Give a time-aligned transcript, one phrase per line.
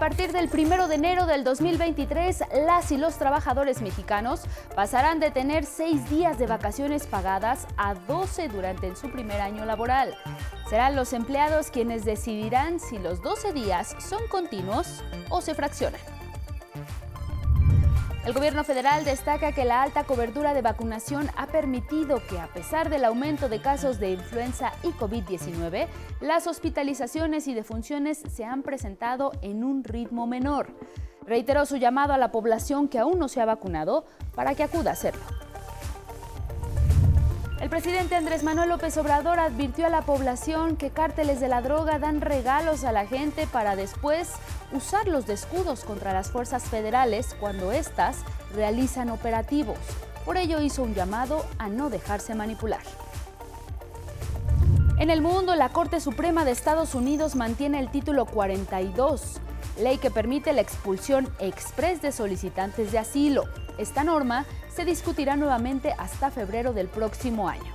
[0.00, 4.44] A partir del 1 de enero del 2023, las y los trabajadores mexicanos
[4.74, 10.16] pasarán de tener seis días de vacaciones pagadas a 12 durante su primer año laboral.
[10.70, 16.00] Serán los empleados quienes decidirán si los 12 días son continuos o se fraccionan.
[18.26, 22.90] El gobierno federal destaca que la alta cobertura de vacunación ha permitido que, a pesar
[22.90, 25.88] del aumento de casos de influenza y COVID-19,
[26.20, 30.68] las hospitalizaciones y defunciones se han presentado en un ritmo menor.
[31.26, 34.90] Reiteró su llamado a la población que aún no se ha vacunado para que acuda
[34.90, 35.22] a hacerlo.
[37.70, 42.00] El presidente Andrés Manuel López Obrador advirtió a la población que cárteles de la droga
[42.00, 44.32] dan regalos a la gente para después
[44.72, 48.24] usarlos de escudos contra las fuerzas federales cuando éstas
[48.56, 49.78] realizan operativos.
[50.24, 52.82] Por ello hizo un llamado a no dejarse manipular.
[54.98, 59.40] En el mundo, la Corte Suprema de Estados Unidos mantiene el título 42,
[59.78, 63.44] ley que permite la expulsión express de solicitantes de asilo.
[63.78, 67.72] Esta norma se discutirá nuevamente hasta febrero del próximo año.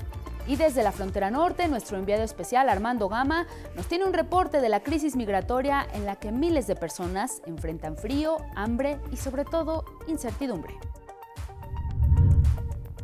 [0.48, 4.70] Y desde la frontera norte, nuestro enviado especial Armando Gama nos tiene un reporte de
[4.70, 9.86] la crisis migratoria en la que miles de personas enfrentan frío, hambre y sobre todo
[10.08, 10.78] incertidumbre.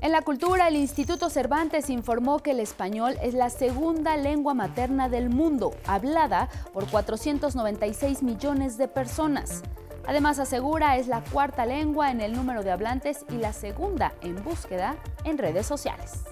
[0.02, 5.10] En la cultura, el Instituto Cervantes informó que el español es la segunda lengua materna
[5.10, 9.62] del mundo, hablada por 496 millones de personas.
[10.08, 14.44] Además, asegura es la cuarta lengua en el número de hablantes y la segunda en
[14.44, 16.24] búsqueda en redes sociales.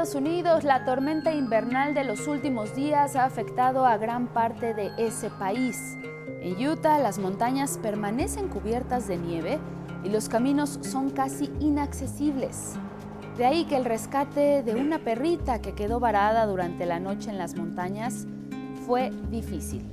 [0.00, 4.90] Estados Unidos, la tormenta invernal de los últimos días ha afectado a gran parte de
[4.96, 5.98] ese país.
[6.40, 9.58] En Utah, las montañas permanecen cubiertas de nieve
[10.02, 12.76] y los caminos son casi inaccesibles.
[13.36, 17.36] De ahí que el rescate de una perrita que quedó varada durante la noche en
[17.36, 18.26] las montañas
[18.86, 19.84] fue difícil.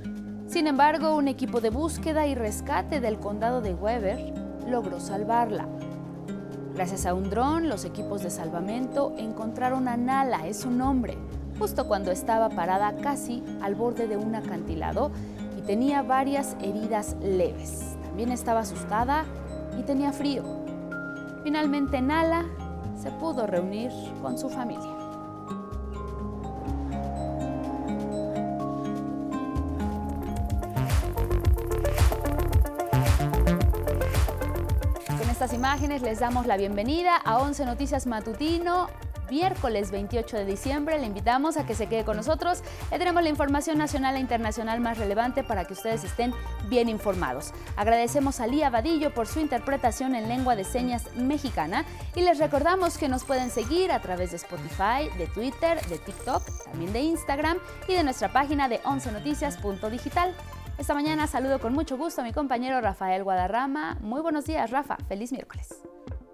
[0.46, 4.32] Sin embargo, un equipo de búsqueda y rescate del condado de Weber
[4.66, 5.68] logró salvarla.
[6.78, 11.18] Gracias a un dron, los equipos de salvamento encontraron a Nala, es su nombre,
[11.58, 15.10] justo cuando estaba parada casi al borde de un acantilado
[15.58, 17.96] y tenía varias heridas leves.
[18.04, 19.24] También estaba asustada
[19.76, 20.44] y tenía frío.
[21.42, 22.44] Finalmente Nala
[22.96, 23.90] se pudo reunir
[24.22, 24.97] con su familia.
[35.76, 38.88] Les damos la bienvenida a 11 Noticias Matutino.
[39.30, 42.62] Miércoles 28 de diciembre le invitamos a que se quede con nosotros.
[42.90, 46.32] Le tenemos la información nacional e internacional más relevante para que ustedes estén
[46.70, 47.52] bien informados.
[47.76, 51.84] Agradecemos a Lía Vadillo por su interpretación en lengua de señas mexicana
[52.16, 56.42] y les recordamos que nos pueden seguir a través de Spotify, de Twitter, de TikTok,
[56.64, 60.34] también de Instagram y de nuestra página de 11noticias.digital.
[60.78, 63.96] Esta mañana saludo con mucho gusto a mi compañero Rafael Guadarrama.
[64.00, 64.96] Muy buenos días, Rafa.
[65.08, 65.82] Feliz miércoles.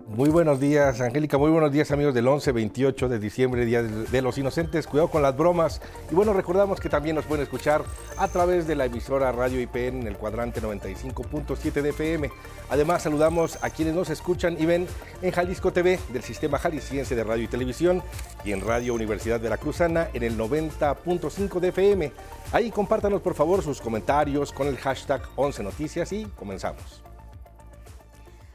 [0.06, 1.38] Muy buenos días, Angélica.
[1.38, 4.87] Muy buenos días, amigos del 11, 28 de diciembre, Día de los Inocentes.
[4.87, 5.81] Cuidado con las bromas.
[6.10, 7.82] Y bueno, recordamos que también nos pueden escuchar
[8.19, 12.31] a través de la emisora Radio IPN en el cuadrante 95.7 de FM.
[12.69, 14.87] Además, saludamos a quienes nos escuchan y ven
[15.22, 18.03] en Jalisco TV del Sistema Jalisciense de Radio y Televisión
[18.44, 22.12] y en Radio Universidad de la Cruzana en el 90.5 de FM.
[22.53, 27.13] Ahí compártanos, por favor, sus comentarios con el hashtag 11 Noticias y comenzamos.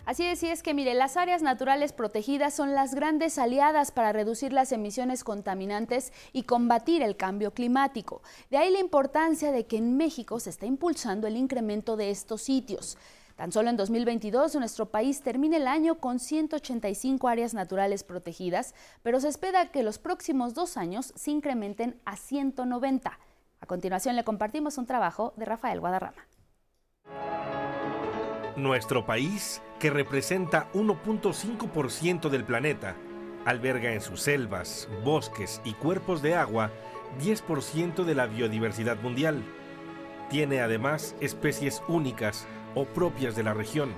[0.09, 4.53] Así es, es que mire, las áreas naturales protegidas son las grandes aliadas para reducir
[4.53, 8.23] las emisiones contaminantes y combatir el cambio climático.
[8.50, 12.41] De ahí la importancia de que en México se está impulsando el incremento de estos
[12.41, 12.97] sitios.
[13.35, 18.73] Tan solo en 2022 nuestro país termina el año con 185 áreas naturales protegidas,
[19.03, 23.19] pero se espera que los próximos dos años se incrementen a 190.
[23.61, 26.25] A continuación le compartimos un trabajo de Rafael Guadarrama.
[28.59, 32.97] Nuestro país, que representa 1.5% del planeta,
[33.45, 36.69] alberga en sus selvas, bosques y cuerpos de agua
[37.23, 39.41] 10% de la biodiversidad mundial.
[40.29, 43.94] Tiene además especies únicas o propias de la región.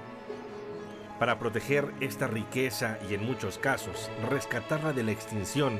[1.17, 5.79] Para proteger esta riqueza y en muchos casos rescatarla de la extinción,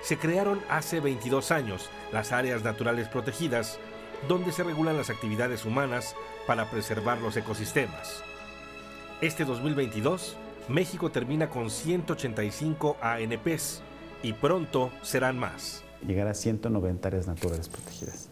[0.00, 3.78] se crearon hace 22 años las áreas naturales protegidas
[4.28, 6.14] donde se regulan las actividades humanas
[6.46, 8.22] para preservar los ecosistemas.
[9.20, 10.36] Este 2022,
[10.68, 13.82] México termina con 185 ANPs
[14.22, 15.84] y pronto serán más.
[16.06, 18.28] Llegar a 190 áreas naturales protegidas.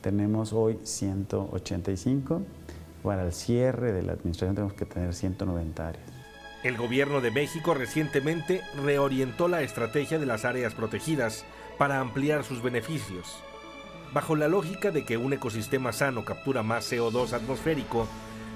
[0.00, 2.42] Tenemos hoy 185.
[3.02, 6.04] Para el cierre de la administración tenemos que tener 190 áreas.
[6.62, 11.44] El gobierno de México recientemente reorientó la estrategia de las áreas protegidas
[11.78, 13.42] para ampliar sus beneficios.
[14.12, 18.08] Bajo la lógica de que un ecosistema sano captura más CO2 atmosférico,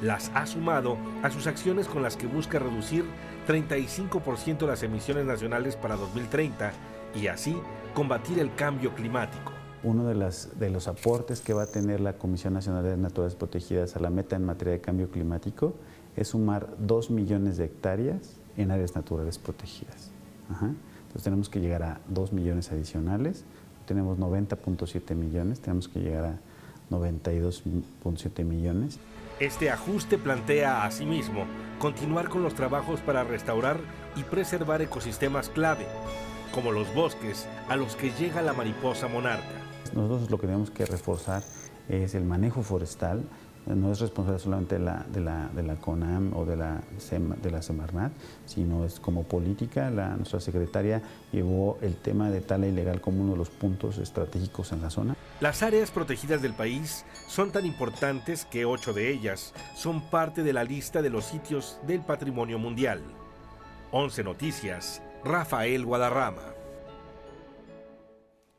[0.03, 3.05] las ha sumado a sus acciones con las que busca reducir
[3.47, 6.73] 35% las emisiones nacionales para 2030
[7.15, 7.57] y así
[7.95, 9.53] combatir el cambio climático.
[9.85, 10.15] Uno de,
[10.59, 14.11] de los aportes que va a tener la Comisión Nacional de Naturales Protegidas a la
[14.11, 15.75] meta en materia de cambio climático
[16.17, 20.11] es sumar 2 millones de hectáreas en áreas naturales protegidas.
[20.51, 23.45] Entonces tenemos que llegar a 2 millones adicionales,
[23.87, 26.39] tenemos 90.7 millones, tenemos que llegar a
[26.91, 28.99] 92.7 millones.
[29.41, 31.45] Este ajuste plantea asimismo
[31.79, 33.79] continuar con los trabajos para restaurar
[34.17, 35.87] y preservar ecosistemas clave,
[36.53, 39.45] como los bosques a los que llega la mariposa monarca.
[39.93, 41.43] Nosotros lo que tenemos que reforzar
[41.89, 43.25] es el manejo forestal,
[43.67, 46.83] no es responsable solamente de la, de la, de la CONAM o de la,
[47.43, 48.13] de la Semarnat,
[48.47, 49.91] sino es como política.
[49.91, 51.03] La, nuestra secretaria
[51.33, 55.17] llevó el tema de tala ilegal como uno de los puntos estratégicos en la zona.
[55.41, 60.53] Las áreas protegidas del país son tan importantes que ocho de ellas son parte de
[60.53, 63.01] la lista de los sitios del patrimonio mundial.
[63.93, 66.55] 11 Noticias, Rafael Guadarrama.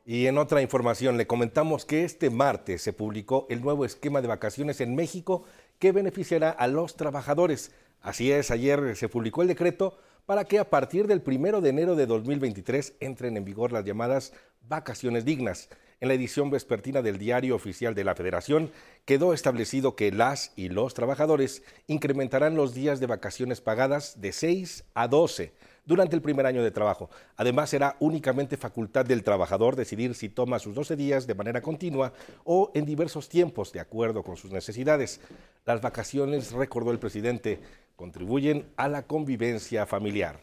[0.08, 4.28] Y en otra información le comentamos que este martes se publicó el nuevo esquema de
[4.28, 5.46] vacaciones en México
[5.80, 7.72] que beneficiará a los trabajadores.
[8.04, 9.98] Así es, ayer se publicó el decreto
[10.28, 14.34] para que a partir del primero de enero de 2023 entren en vigor las llamadas
[14.70, 15.70] vacaciones dignas.
[16.00, 18.72] En la edición vespertina del Diario Oficial de la Federación
[19.06, 24.86] quedó establecido que las y los trabajadores incrementarán los días de vacaciones pagadas de 6
[24.94, 25.54] a 12
[25.86, 27.10] durante el primer año de trabajo.
[27.38, 32.14] Además, será únicamente facultad del trabajador decidir si toma sus 12 días de manera continua
[32.44, 35.22] o en diversos tiempos, de acuerdo con sus necesidades.
[35.66, 37.60] Las vacaciones, recordó el presidente,
[37.96, 40.40] contribuyen a la convivencia familiar.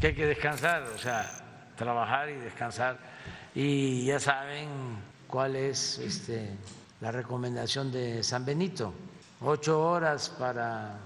[0.00, 2.98] Que hay que descansar, o sea, trabajar y descansar.
[3.54, 4.68] Y ya saben
[5.26, 6.48] cuál es este,
[7.00, 8.92] la recomendación de San Benito.
[9.40, 10.98] Ocho horas para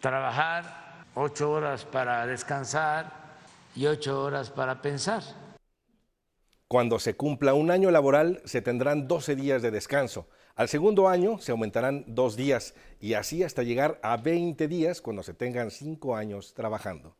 [0.00, 0.79] trabajar
[1.14, 3.12] ocho horas para descansar
[3.74, 5.22] y ocho horas para pensar.
[6.68, 10.28] Cuando se cumpla un año laboral, se tendrán 12 días de descanso.
[10.54, 15.22] Al segundo año se aumentarán dos días y así hasta llegar a 20 días cuando
[15.22, 17.16] se tengan cinco años trabajando.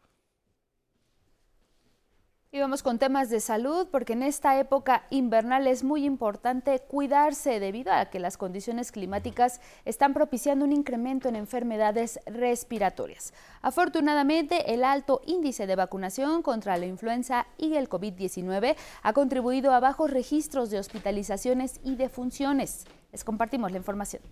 [2.52, 7.60] Y vamos con temas de salud, porque en esta época invernal es muy importante cuidarse
[7.60, 13.32] debido a que las condiciones climáticas están propiciando un incremento en enfermedades respiratorias.
[13.62, 18.74] Afortunadamente, el alto índice de vacunación contra la influenza y el COVID-19
[19.04, 22.84] ha contribuido a bajos registros de hospitalizaciones y defunciones.
[23.12, 24.22] Les compartimos la información.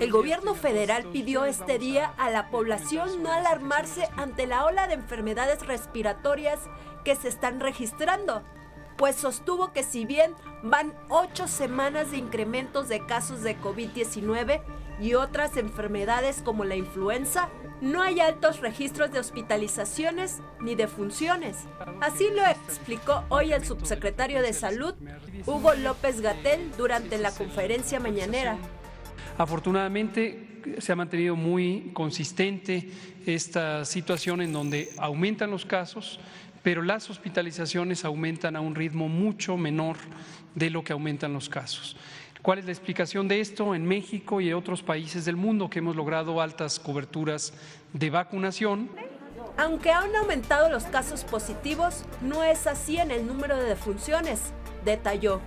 [0.00, 4.94] El gobierno federal pidió este día a la población no alarmarse ante la ola de
[4.94, 6.58] enfermedades respiratorias
[7.04, 8.42] que se están registrando,
[8.96, 14.62] pues sostuvo que si bien van ocho semanas de incrementos de casos de COVID-19
[15.00, 17.48] y otras enfermedades como la influenza,
[17.80, 21.56] no hay altos registros de hospitalizaciones ni de funciones.
[22.00, 24.94] Así lo explicó hoy el subsecretario de Salud,
[25.44, 28.56] Hugo López Gatel, durante la conferencia mañanera.
[29.36, 32.88] Afortunadamente se ha mantenido muy consistente
[33.26, 36.20] esta situación en donde aumentan los casos,
[36.62, 39.96] pero las hospitalizaciones aumentan a un ritmo mucho menor
[40.54, 41.96] de lo que aumentan los casos.
[42.42, 43.74] ¿Cuál es la explicación de esto?
[43.74, 47.54] En México y en otros países del mundo que hemos logrado altas coberturas
[47.92, 48.90] de vacunación.
[49.56, 54.52] Aunque han aumentado los casos positivos, no es así en el número de defunciones,
[54.84, 55.40] detalló.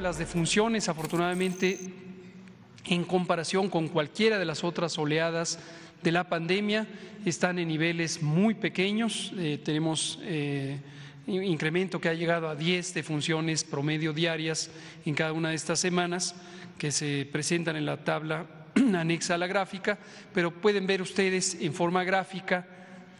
[0.00, 2.05] Las defunciones, afortunadamente,
[2.86, 5.58] en comparación con cualquiera de las otras oleadas
[6.02, 6.86] de la pandemia,
[7.24, 9.32] están en niveles muy pequeños.
[9.36, 10.78] Eh, tenemos eh,
[11.26, 14.70] un incremento que ha llegado a 10 defunciones promedio diarias
[15.04, 16.36] en cada una de estas semanas
[16.78, 19.98] que se presentan en la tabla anexa a la gráfica,
[20.32, 22.66] pero pueden ver ustedes en forma gráfica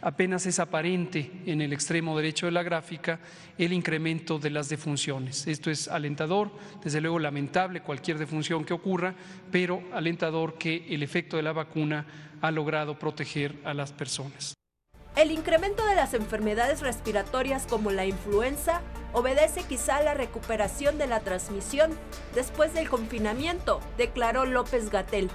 [0.01, 3.19] apenas es aparente en el extremo derecho de la gráfica
[3.57, 5.47] el incremento de las defunciones.
[5.47, 6.51] Esto es alentador,
[6.83, 9.15] desde luego lamentable cualquier defunción que ocurra,
[9.51, 12.05] pero alentador que el efecto de la vacuna
[12.41, 14.53] ha logrado proteger a las personas.
[15.15, 18.81] El incremento de las enfermedades respiratorias como la influenza
[19.13, 21.91] obedece quizá a la recuperación de la transmisión
[22.35, 25.31] después del confinamiento, declaró López Gatel.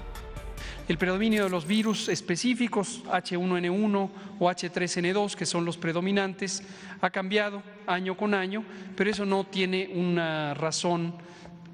[0.88, 6.62] El predominio de los virus específicos, H1N1 o H3N2, que son los predominantes,
[7.00, 8.64] ha cambiado año con año,
[8.96, 11.14] pero eso no tiene una razón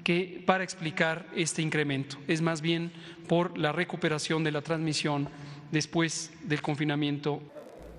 [0.03, 2.17] que, para explicar este incremento.
[2.27, 2.91] Es más bien
[3.27, 5.29] por la recuperación de la transmisión
[5.71, 7.41] después del confinamiento.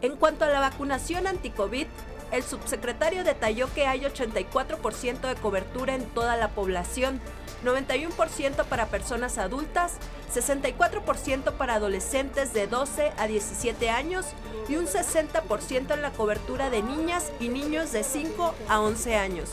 [0.03, 1.87] En cuanto a la vacunación anti-COVID,
[2.33, 7.21] el subsecretario detalló que hay 84% de cobertura en toda la población,
[7.65, 9.99] 91% para personas adultas,
[10.35, 14.27] 64% para adolescentes de 12 a 17 años
[14.69, 19.51] y un 60% en la cobertura de niñas y niños de 5 a 11 años.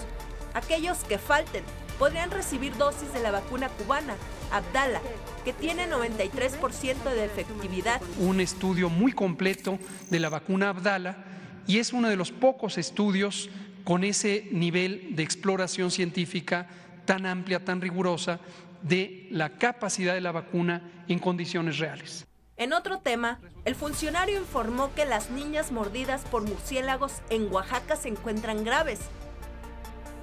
[0.54, 1.64] Aquellos que falten
[2.00, 4.16] podrían recibir dosis de la vacuna cubana,
[4.52, 5.02] Abdala,
[5.44, 8.02] que tiene 93% de efectividad.
[8.20, 11.18] Un estudio muy completo de la vacuna Abdala
[11.66, 13.50] y es uno de los pocos estudios
[13.84, 16.68] con ese nivel de exploración científica
[17.08, 18.40] tan amplia, tan rigurosa,
[18.84, 22.28] de la capacidad de la vacuna en condiciones reales.
[22.58, 28.10] En otro tema, el funcionario informó que las niñas mordidas por murciélagos en Oaxaca se
[28.10, 29.00] encuentran graves.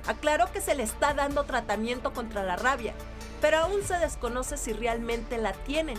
[0.07, 2.93] Aclaró que se le está dando tratamiento contra la rabia,
[3.41, 5.97] pero aún se desconoce si realmente la tienen.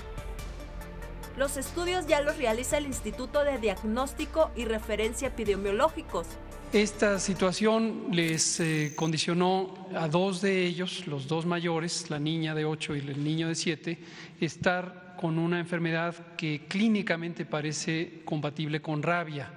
[1.35, 6.27] Los estudios ya los realiza el Instituto de Diagnóstico y Referencia Epidemiológicos.
[6.73, 12.65] Esta situación les eh, condicionó a dos de ellos, los dos mayores, la niña de
[12.65, 13.97] 8 y el niño de 7,
[14.41, 19.49] estar con una enfermedad que clínicamente parece compatible con rabia.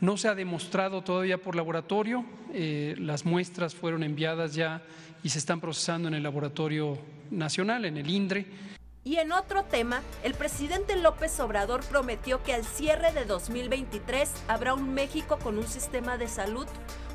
[0.00, 4.82] No se ha demostrado todavía por laboratorio, eh, las muestras fueron enviadas ya
[5.22, 6.98] y se están procesando en el laboratorio
[7.30, 8.46] nacional, en el INDRE.
[9.04, 14.74] Y en otro tema, el presidente López Obrador prometió que al cierre de 2023 habrá
[14.74, 16.66] un México con un sistema de salud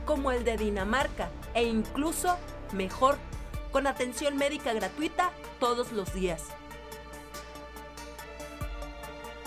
[0.06, 2.38] como el de Dinamarca e incluso
[2.72, 3.18] mejor,
[3.72, 6.44] con atención médica gratuita todos los días.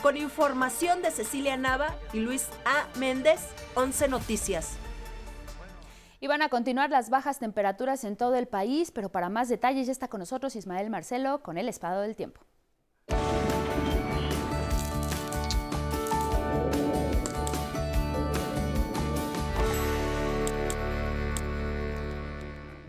[0.02, 2.86] Con información de Cecilia Nava y Luis A.
[2.98, 3.40] Méndez,
[3.74, 4.76] 11 Noticias.
[6.20, 9.86] Y van a continuar las bajas temperaturas en todo el país, pero para más detalles
[9.86, 12.45] ya está con nosotros Ismael Marcelo con el Espado del Tiempo.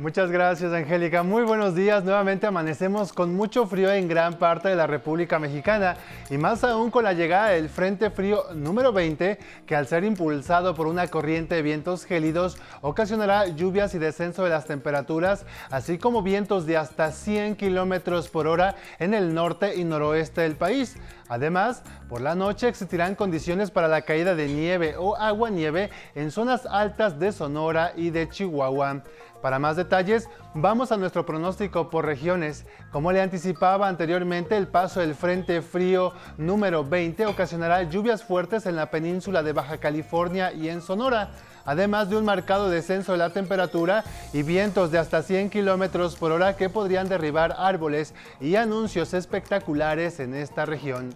[0.07, 1.21] Muchas gracias, Angélica.
[1.21, 2.05] Muy buenos días.
[2.05, 5.97] Nuevamente amanecemos con mucho frío en gran parte de la República Mexicana
[6.29, 10.75] y más aún con la llegada del Frente Frío número 20, que al ser impulsado
[10.75, 16.21] por una corriente de vientos gélidos ocasionará lluvias y descenso de las temperaturas, así como
[16.21, 20.95] vientos de hasta 100 kilómetros por hora en el norte y noroeste del país.
[21.27, 26.31] Además, por la noche existirán condiciones para la caída de nieve o agua nieve en
[26.31, 29.03] zonas altas de Sonora y de Chihuahua.
[29.41, 32.65] Para más detalles, vamos a nuestro pronóstico por regiones.
[32.91, 38.75] Como le anticipaba anteriormente, el paso del Frente Frío número 20 ocasionará lluvias fuertes en
[38.75, 41.29] la península de Baja California y en Sonora,
[41.65, 44.03] además de un marcado descenso de la temperatura
[44.33, 50.19] y vientos de hasta 100 kilómetros por hora que podrían derribar árboles y anuncios espectaculares
[50.19, 51.13] en esta región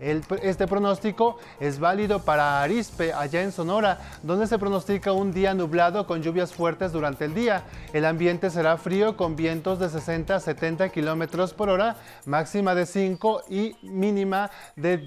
[0.00, 6.06] este pronóstico es válido para Arispe, allá en Sonora, donde se pronostica un día nublado
[6.06, 7.64] con lluvias fuertes durante el día.
[7.92, 11.96] El ambiente será frío con vientos de 60 a 70 kilómetros por hora,
[12.26, 14.98] máxima de 5 y mínima de,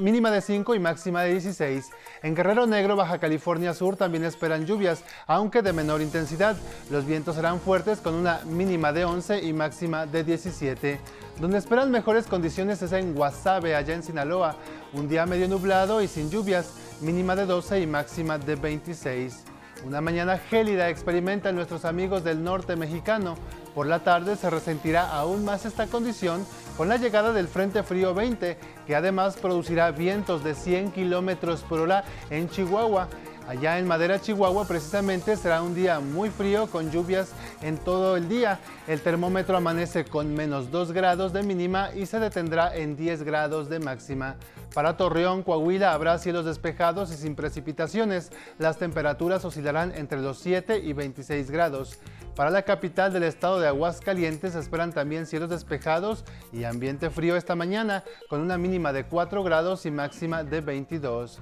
[0.00, 1.90] mínima de 5 y máxima de 16.
[2.22, 6.56] En Guerrero Negro, Baja California Sur, también esperan lluvias, aunque de menor intensidad.
[6.90, 11.00] Los vientos serán fuertes con una mínima de 11 y máxima de 17.
[11.40, 14.56] Donde esperan mejores condiciones es en Guasave, allá en Sinaloa.
[14.92, 19.44] Un día medio nublado y sin lluvias, mínima de 12 y máxima de 26.
[19.86, 23.36] Una mañana gélida experimentan nuestros amigos del norte mexicano.
[23.72, 26.44] Por la tarde se resentirá aún más esta condición
[26.76, 31.78] con la llegada del Frente Frío 20, que además producirá vientos de 100 kilómetros por
[31.78, 33.06] hora en Chihuahua.
[33.48, 38.28] Allá en Madera, Chihuahua, precisamente será un día muy frío con lluvias en todo el
[38.28, 38.60] día.
[38.86, 43.70] El termómetro amanece con menos 2 grados de mínima y se detendrá en 10 grados
[43.70, 44.36] de máxima.
[44.74, 48.30] Para Torreón, Coahuila habrá cielos despejados y sin precipitaciones.
[48.58, 51.98] Las temperaturas oscilarán entre los 7 y 26 grados.
[52.36, 57.56] Para la capital del estado de Aguascalientes esperan también cielos despejados y ambiente frío esta
[57.56, 61.40] mañana, con una mínima de 4 grados y máxima de 22.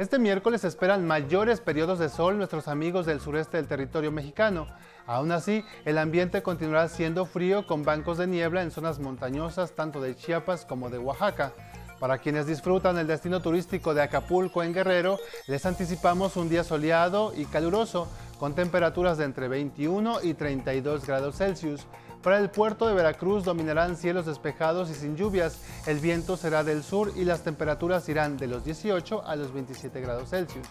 [0.00, 4.66] Este miércoles esperan mayores periodos de sol nuestros amigos del sureste del territorio mexicano.
[5.06, 10.00] Aún así, el ambiente continuará siendo frío con bancos de niebla en zonas montañosas tanto
[10.00, 11.52] de Chiapas como de Oaxaca.
[11.98, 17.34] Para quienes disfrutan el destino turístico de Acapulco en Guerrero, les anticipamos un día soleado
[17.36, 21.86] y caluroso, con temperaturas de entre 21 y 32 grados Celsius.
[22.22, 25.58] Para el puerto de Veracruz dominarán cielos despejados y sin lluvias.
[25.86, 30.00] El viento será del sur y las temperaturas irán de los 18 a los 27
[30.02, 30.66] grados Celsius.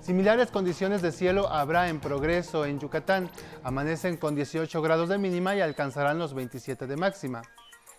[0.00, 3.30] Similares condiciones de cielo habrá en progreso en Yucatán.
[3.62, 7.42] Amanecen con 18 grados de mínima y alcanzarán los 27 de máxima.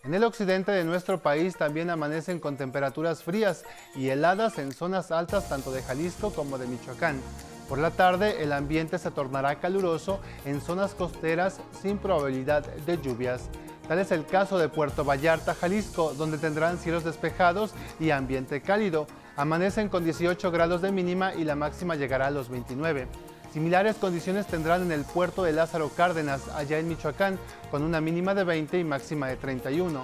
[0.03, 5.11] En el occidente de nuestro país también amanecen con temperaturas frías y heladas en zonas
[5.11, 7.19] altas tanto de Jalisco como de Michoacán.
[7.67, 13.49] Por la tarde el ambiente se tornará caluroso en zonas costeras sin probabilidad de lluvias.
[13.87, 19.07] Tal es el caso de Puerto Vallarta, Jalisco, donde tendrán cielos despejados y ambiente cálido.
[19.35, 23.07] Amanecen con 18 grados de mínima y la máxima llegará a los 29.
[23.53, 27.39] Similares condiciones tendrán en el puerto de Lázaro Cárdenas, allá en Michoacán,
[27.71, 30.01] con una mínima de 20 y máxima de 31.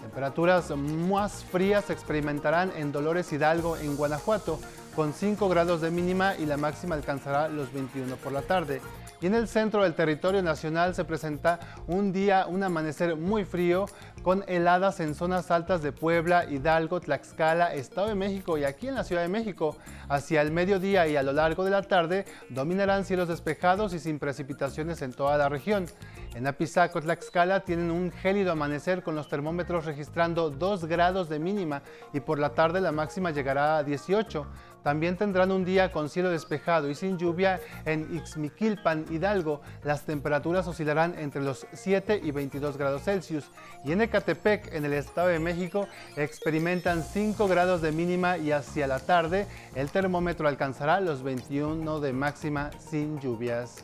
[0.00, 4.60] Temperaturas más frías se experimentarán en Dolores Hidalgo, en Guanajuato,
[4.94, 8.80] con 5 grados de mínima y la máxima alcanzará los 21 por la tarde.
[9.20, 13.86] Y en el centro del territorio nacional se presenta un día, un amanecer muy frío,
[14.22, 18.94] con heladas en zonas altas de Puebla, Hidalgo, Tlaxcala, Estado de México y aquí en
[18.94, 19.76] la Ciudad de México.
[20.08, 24.18] Hacia el mediodía y a lo largo de la tarde dominarán cielos despejados y sin
[24.18, 25.86] precipitaciones en toda la región.
[26.34, 31.82] En Apizaco, Tlaxcala tienen un gélido amanecer con los termómetros registrando 2 grados de mínima
[32.12, 34.46] y por la tarde la máxima llegará a 18.
[34.84, 39.62] También tendrán un día con cielo despejado y sin lluvia en Ixmiquilpan, Hidalgo.
[39.82, 43.50] Las temperaturas oscilarán entre los 7 y 22 grados Celsius.
[43.82, 48.86] Y en Ecatepec, en el Estado de México, experimentan 5 grados de mínima y hacia
[48.86, 53.82] la tarde el termómetro alcanzará los 21 de máxima sin lluvias.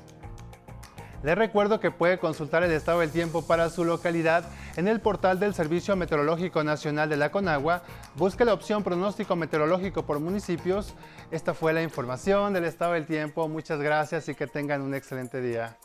[1.23, 4.45] Les recuerdo que puede consultar el estado del tiempo para su localidad
[4.77, 7.83] en el portal del Servicio Meteorológico Nacional de la Conagua.
[8.17, 10.95] Busque la opción pronóstico meteorológico por municipios.
[11.31, 13.49] Esta fue la información del estado del tiempo.
[13.49, 15.77] Muchas gracias y que tengan un excelente día.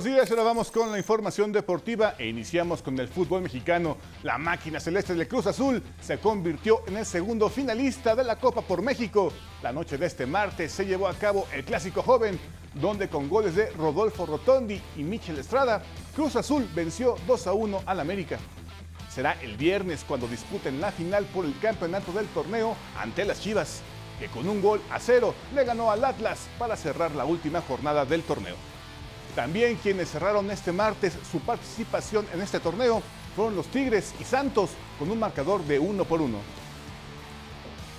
[0.00, 0.30] Buenos días.
[0.30, 3.98] Ahora vamos con la información deportiva e iniciamos con el fútbol mexicano.
[4.22, 8.62] La máquina celeste del Cruz Azul se convirtió en el segundo finalista de la Copa
[8.62, 9.30] por México.
[9.62, 12.40] La noche de este martes se llevó a cabo el Clásico Joven,
[12.72, 15.82] donde con goles de Rodolfo Rotondi y Michel Estrada,
[16.16, 18.38] Cruz Azul venció 2 a 1 al América.
[19.10, 23.82] Será el viernes cuando disputen la final por el campeonato del torneo ante las Chivas,
[24.18, 28.06] que con un gol a cero le ganó al Atlas para cerrar la última jornada
[28.06, 28.56] del torneo.
[29.34, 33.02] También quienes cerraron este martes su participación en este torneo
[33.36, 36.38] fueron los Tigres y Santos con un marcador de uno por uno.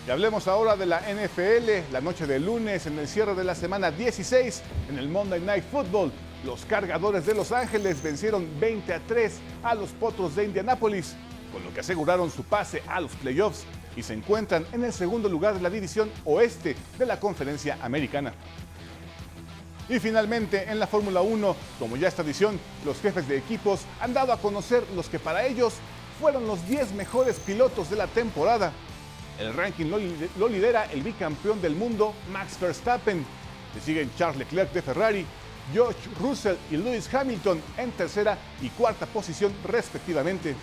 [0.06, 3.56] Y hablemos ahora de la NFL, la noche de lunes en el cierre de la
[3.56, 6.12] semana 16 en el Monday Night Football.
[6.44, 11.15] Los cargadores de Los Ángeles vencieron 20 a 3 a los Potros de Indianápolis,
[11.54, 13.63] con lo que aseguraron su pase a los playoffs
[13.96, 18.34] y se encuentran en el segundo lugar de la división oeste de la conferencia americana.
[19.92, 24.14] Y finalmente, en la Fórmula 1, como ya esta edición, los jefes de equipos han
[24.14, 25.74] dado a conocer los que para ellos
[26.18, 28.72] fueron los 10 mejores pilotos de la temporada.
[29.38, 29.88] El ranking
[30.38, 33.26] lo, lidera el bicampeón del mundo, Max Verstappen.
[33.76, 35.26] Le siguen Charles Leclerc de Ferrari,
[35.74, 40.56] George Russell y Lewis Hamilton en tercera y cuarta posición respectivamente.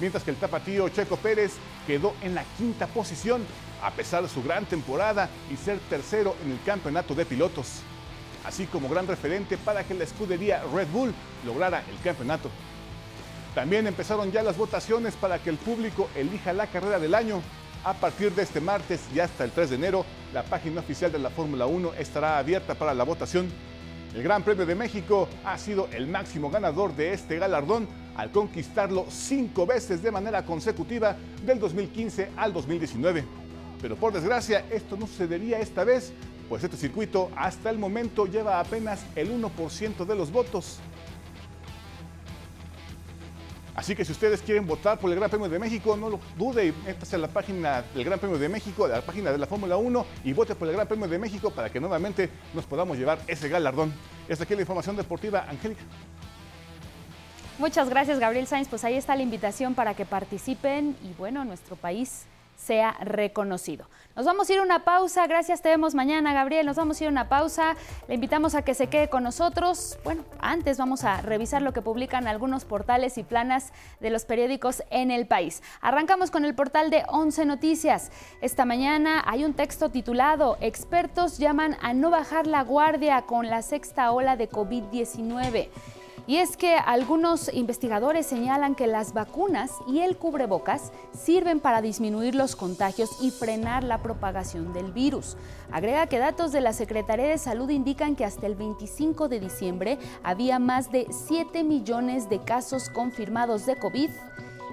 [0.00, 1.52] Mientras que el tapatío Checo Pérez
[1.86, 3.42] quedó en la quinta posición,
[3.82, 7.80] a pesar de su gran temporada y ser tercero en el campeonato de pilotos
[8.46, 11.12] así como gran referente para que la escudería Red Bull
[11.44, 12.50] lograra el campeonato.
[13.54, 17.42] También empezaron ya las votaciones para que el público elija la carrera del año.
[17.84, 21.18] A partir de este martes y hasta el 3 de enero, la página oficial de
[21.18, 23.48] la Fórmula 1 estará abierta para la votación.
[24.14, 29.06] El Gran Premio de México ha sido el máximo ganador de este galardón al conquistarlo
[29.08, 33.24] cinco veces de manera consecutiva del 2015 al 2019.
[33.80, 36.12] Pero por desgracia, esto no sucedería esta vez,
[36.48, 40.78] pues este circuito hasta el momento lleva apenas el 1% de los votos.
[43.76, 46.72] Así que si ustedes quieren votar por el Gran Premio de México, no lo dude,
[46.86, 49.76] métase a la página del Gran Premio de México, a la página de la Fórmula
[49.76, 53.18] 1 y vote por el Gran Premio de México para que nuevamente nos podamos llevar
[53.26, 53.92] ese galardón.
[54.28, 55.82] Esta aquí la información deportiva, Angélica.
[57.58, 58.68] Muchas gracias, Gabriel Sainz.
[58.68, 62.24] Pues ahí está la invitación para que participen y bueno, nuestro país
[62.56, 63.88] sea reconocido.
[64.16, 67.04] Nos vamos a ir a una pausa, gracias, te vemos mañana, Gabriel, nos vamos a
[67.04, 67.76] ir a una pausa,
[68.08, 69.98] le invitamos a que se quede con nosotros.
[70.04, 74.82] Bueno, antes vamos a revisar lo que publican algunos portales y planas de los periódicos
[74.90, 75.62] en el país.
[75.82, 78.10] Arrancamos con el portal de 11 Noticias.
[78.40, 83.62] Esta mañana hay un texto titulado Expertos llaman a no bajar la guardia con la
[83.62, 85.68] sexta ola de COVID-19.
[86.28, 92.34] Y es que algunos investigadores señalan que las vacunas y el cubrebocas sirven para disminuir
[92.34, 95.36] los contagios y frenar la propagación del virus.
[95.70, 99.98] Agrega que datos de la Secretaría de Salud indican que hasta el 25 de diciembre
[100.24, 104.10] había más de 7 millones de casos confirmados de COVID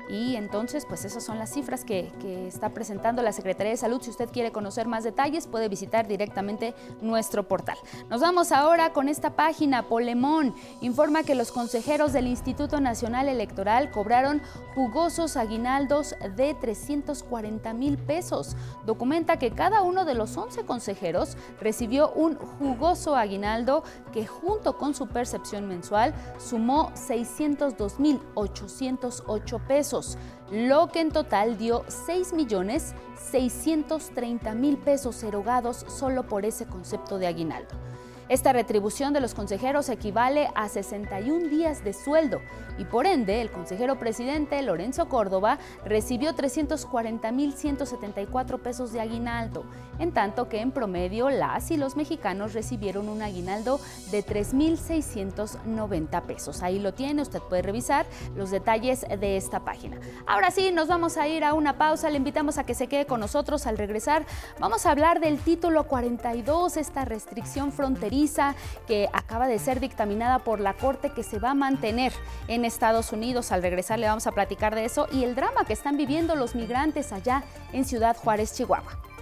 [0.10, 2.12] y entonces, pues esas son las cifras que,
[2.48, 4.02] está presentando la Secretaría de Salud.
[4.02, 7.78] Si usted quiere conocer más detalles, puede visitar directamente nuestro portal.
[8.10, 9.84] Nos vamos ahora con esta página.
[9.84, 14.42] Polemón informa que los consejeros del Instituto Nacional Electoral cobraron
[14.76, 18.56] jugosos aguinaldos de 340 mil pesos.
[18.86, 24.94] Documenta que cada uno de los 11 consejeros recibió un jugoso aguinaldo que junto con
[24.94, 29.60] su percepción mensual sumó 602 mil 808
[30.52, 32.94] lo que en total dio 6 millones
[33.32, 37.76] 630 mil pesos erogados solo por ese concepto de aguinaldo.
[38.30, 42.40] Esta retribución de los consejeros equivale a 61 días de sueldo
[42.78, 49.66] y por ende el consejero presidente Lorenzo Córdoba recibió 340.174 pesos de aguinaldo,
[50.00, 56.64] en tanto que en promedio las y los mexicanos recibieron un aguinaldo de 3.690 pesos.
[56.64, 58.06] Ahí lo tiene, usted puede revisar
[58.36, 60.00] los detalles de esta página.
[60.26, 63.06] Ahora sí, nos vamos a ir a una pausa, le invitamos a que se quede
[63.06, 64.26] con nosotros al regresar.
[64.60, 68.13] Vamos a hablar del título 42, esta restricción fronteriza
[68.88, 72.14] que acaba de ser dictaminada por la Corte que se va a mantener
[72.48, 73.52] en Estados Unidos.
[73.52, 76.56] Al regresar le vamos a platicar de eso y el drama que están viviendo los
[76.56, 79.13] migrantes allá en Ciudad Juárez, Chihuahua.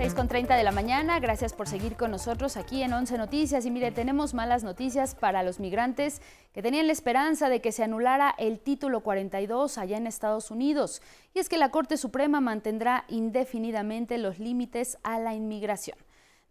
[0.00, 3.66] 6 con 30 de la mañana, gracias por seguir con nosotros aquí en 11 Noticias.
[3.66, 6.22] Y mire, tenemos malas noticias para los migrantes
[6.54, 11.02] que tenían la esperanza de que se anulara el título 42 allá en Estados Unidos.
[11.34, 15.98] Y es que la Corte Suprema mantendrá indefinidamente los límites a la inmigración.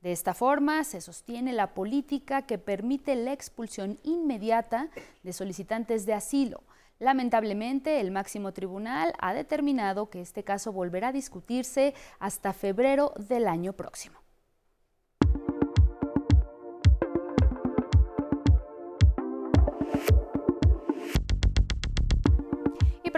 [0.03, 4.89] De esta forma, se sostiene la política que permite la expulsión inmediata
[5.23, 6.61] de solicitantes de asilo.
[6.99, 13.47] Lamentablemente, el máximo tribunal ha determinado que este caso volverá a discutirse hasta febrero del
[13.47, 14.18] año próximo.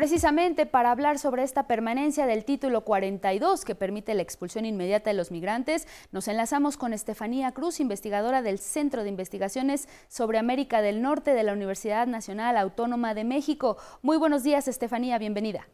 [0.02, 5.16] Precisamente para hablar sobre esta permanencia del título 42 que permite la expulsión inmediata de
[5.16, 11.04] los migrantes, nos enlazamos con Estefanía Cruz, investigadora del Centro de Investigaciones sobre América del
[11.04, 13.78] Norte de la Universidad Nacional Autónoma de México.
[14.02, 15.68] Muy buenos días, Estefanía, bienvenida.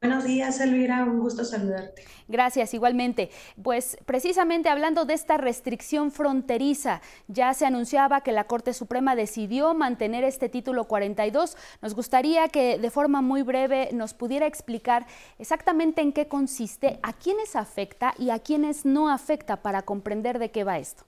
[0.00, 2.04] Buenos días, Elvira, un gusto saludarte.
[2.28, 3.30] Gracias, igualmente.
[3.60, 9.74] Pues precisamente hablando de esta restricción fronteriza, ya se anunciaba que la Corte Suprema decidió
[9.74, 11.56] mantener este título 42.
[11.82, 15.04] Nos gustaría que de forma muy breve nos pudiera explicar
[15.40, 20.52] exactamente en qué consiste, a quiénes afecta y a quiénes no afecta para comprender de
[20.52, 21.06] qué va esto.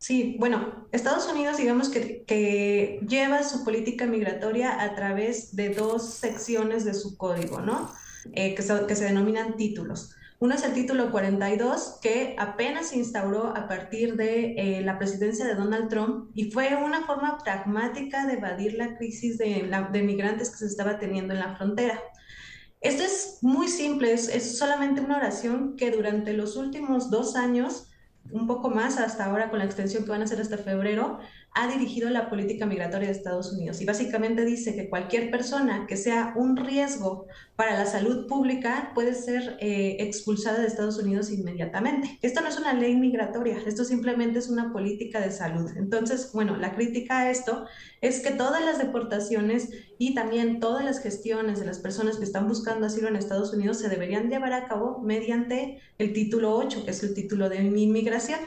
[0.00, 6.86] Sí, bueno, Estados Unidos digamos que, lleva su política migratoria a través de dos secciones
[6.86, 7.92] de su código, ¿no?
[8.32, 10.16] Eh, que, se, que se denominan títulos.
[10.38, 15.46] Uno es el título 42, que apenas se instauró a partir de eh, la presidencia
[15.46, 20.48] de Donald Trump y fue una forma pragmática de evadir la crisis de, de migrantes
[20.48, 22.00] que se estaba teniendo en la frontera.
[22.80, 27.89] Esto es muy simple, es, es solamente una oración que durante los últimos dos años
[28.30, 31.18] un poco más hasta ahora con la extensión que van a hacer hasta febrero,
[31.52, 35.96] ha dirigido la política migratoria de Estados Unidos y básicamente dice que cualquier persona que
[35.96, 42.18] sea un riesgo para la salud pública puede ser eh, expulsada de Estados Unidos inmediatamente.
[42.22, 45.68] Esto no es una ley migratoria, esto simplemente es una política de salud.
[45.76, 47.66] Entonces, bueno, la crítica a esto
[48.00, 52.46] es que todas las deportaciones y también todas las gestiones de las personas que están
[52.46, 56.92] buscando asilo en Estados Unidos se deberían llevar a cabo mediante el título 8, que
[56.92, 58.38] es el título de inmigración.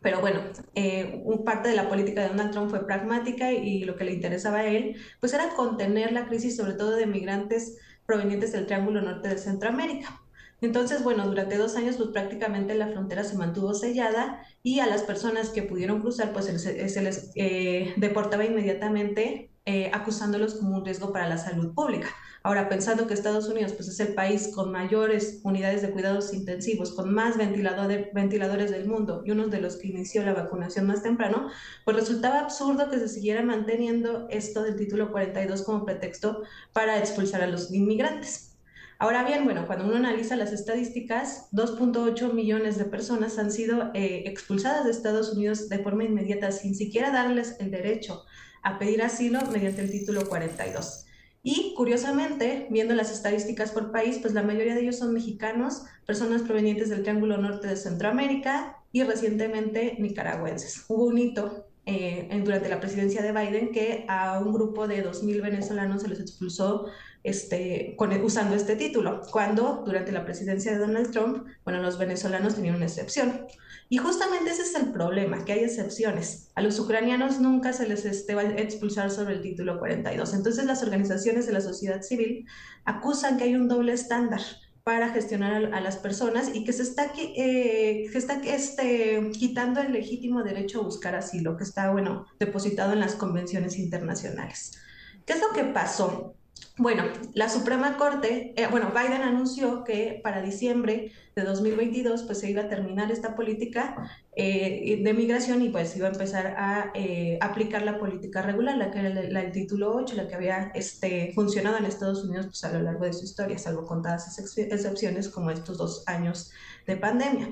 [0.00, 0.40] Pero bueno,
[0.74, 4.58] eh, parte de la política de Donald Trump fue pragmática y, lo que le interesaba
[4.58, 9.28] a él, pues era contener la crisis sobre todo de migrantes provenientes del Triángulo Norte
[9.28, 10.22] de Centroamérica.
[10.60, 15.02] Entonces, bueno, durante dos años, pues prácticamente la frontera se mantuvo sellada y a las
[15.02, 21.12] personas que pudieron cruzar, pues se, les eh, deportaba inmediatamente eh, acusándolos como un riesgo
[21.12, 22.08] para la salud pública.
[22.42, 26.92] Ahora, pensando que Estados Unidos pues, es el país con mayores unidades de cuidados intensivos,
[26.94, 31.50] con más ventiladores del mundo y uno de los que inició la vacunación más temprano,
[31.84, 37.42] pues resultaba absurdo que se siguiera manteniendo esto del título 42 como pretexto para expulsar
[37.42, 38.56] a los inmigrantes.
[38.98, 44.22] Ahora bien, bueno, cuando uno analiza las estadísticas, 2.8 millones de personas han sido eh,
[44.24, 48.24] expulsadas de Estados Unidos de forma inmediata sin siquiera darles el derecho
[48.68, 51.06] a pedir asilo mediante el título 42.
[51.42, 56.42] Y curiosamente, viendo las estadísticas por país, pues la mayoría de ellos son mexicanos, personas
[56.42, 60.84] provenientes del Triángulo Norte de Centroamérica y recientemente nicaragüenses.
[60.88, 65.40] Hubo un hito eh, durante la presidencia de Biden que a un grupo de 2.000
[65.40, 66.86] venezolanos se les expulsó
[67.24, 72.74] este, usando este título, cuando durante la presidencia de Donald Trump, bueno, los venezolanos tenían
[72.74, 73.46] una excepción.
[73.90, 76.50] Y justamente ese es el problema, que hay excepciones.
[76.54, 80.34] A los ucranianos nunca se les este, va a expulsar sobre el título 42.
[80.34, 82.46] Entonces las organizaciones de la sociedad civil
[82.84, 84.42] acusan que hay un doble estándar
[84.84, 89.92] para gestionar a, las personas y que se está, eh, se está este, quitando el
[89.92, 94.78] legítimo derecho a buscar asilo, que está, bueno, depositado en las convenciones internacionales.
[95.26, 96.37] ¿Qué es lo que pasó?
[96.78, 102.50] Bueno, la Suprema Corte, eh, bueno, Biden anunció que para diciembre de 2022 pues se
[102.50, 107.36] iba a terminar esta política eh, de migración y pues iba a empezar a eh,
[107.40, 111.32] aplicar la política regular, la que era la, el título 8, la que había este,
[111.34, 115.50] funcionado en Estados Unidos pues, a lo largo de su historia, salvo contadas excepciones como
[115.50, 116.52] estos dos años
[116.86, 117.48] de pandemia.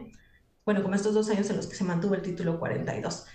[0.64, 3.26] Bueno, como estos dos años en los que se mantuvo el título 42.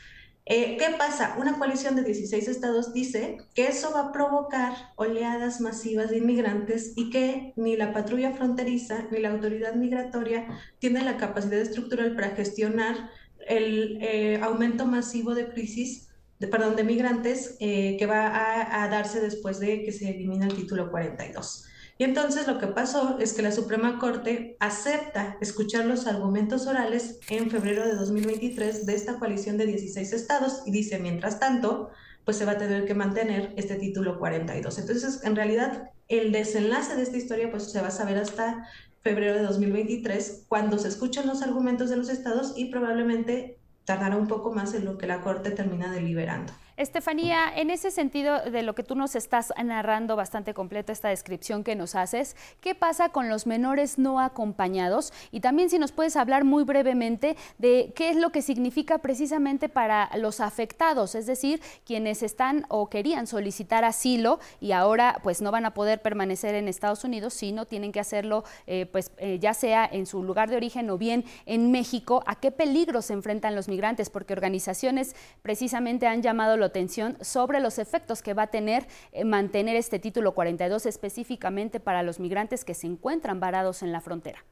[0.54, 1.38] Eh, ¿Qué pasa?
[1.40, 6.92] Una coalición de 16 estados dice que eso va a provocar oleadas masivas de inmigrantes
[6.98, 10.48] y que ni la patrulla fronteriza ni la autoridad migratoria
[10.80, 13.12] tienen la capacidad estructural para gestionar
[13.48, 19.58] el eh, aumento masivo de crisis, perdón, de migrantes eh, que va a darse después
[19.62, 21.70] de que se elimine el título 42.
[22.02, 27.20] Y entonces lo que pasó es que la Suprema Corte acepta escuchar los argumentos orales
[27.30, 31.92] en febrero de 2023 de esta coalición de 16 estados y dice, mientras tanto,
[32.26, 34.80] pues se va a tener que mantener este título 42.
[34.80, 38.68] Entonces, en realidad, el desenlace de esta historia pues se va a saber hasta
[39.04, 44.28] febrero de 2023 cuando se escuchan los argumentos de los estados y probablemente tardará un
[44.28, 46.52] poco más en lo que la Corte termina deliberando.
[46.82, 51.63] Estefanía, en ese sentido de lo que tú nos estás narrando bastante completa esta descripción
[51.63, 55.13] que nos haces, ¿qué pasa con los menores no acompañados?
[55.32, 59.70] Y también si nos puedes hablar muy brevemente de qué es lo que significa precisamente
[59.70, 65.52] para los afectados, es decir, quienes están o querían solicitar asilo y ahora pues no
[65.52, 69.54] van a poder permanecer en Estados Unidos, sino tienen que hacerlo eh, pues eh, ya
[69.54, 72.24] sea en su lugar de origen o bien en México.
[72.26, 74.10] ¿A qué peligros se enfrentan los migrantes?
[74.10, 79.23] Porque organizaciones precisamente han llamado la atención sobre los efectos que va a tener eh,
[79.23, 84.43] mantener este título 42 específicamente para los migrantes que se encuentran varados en la frontera.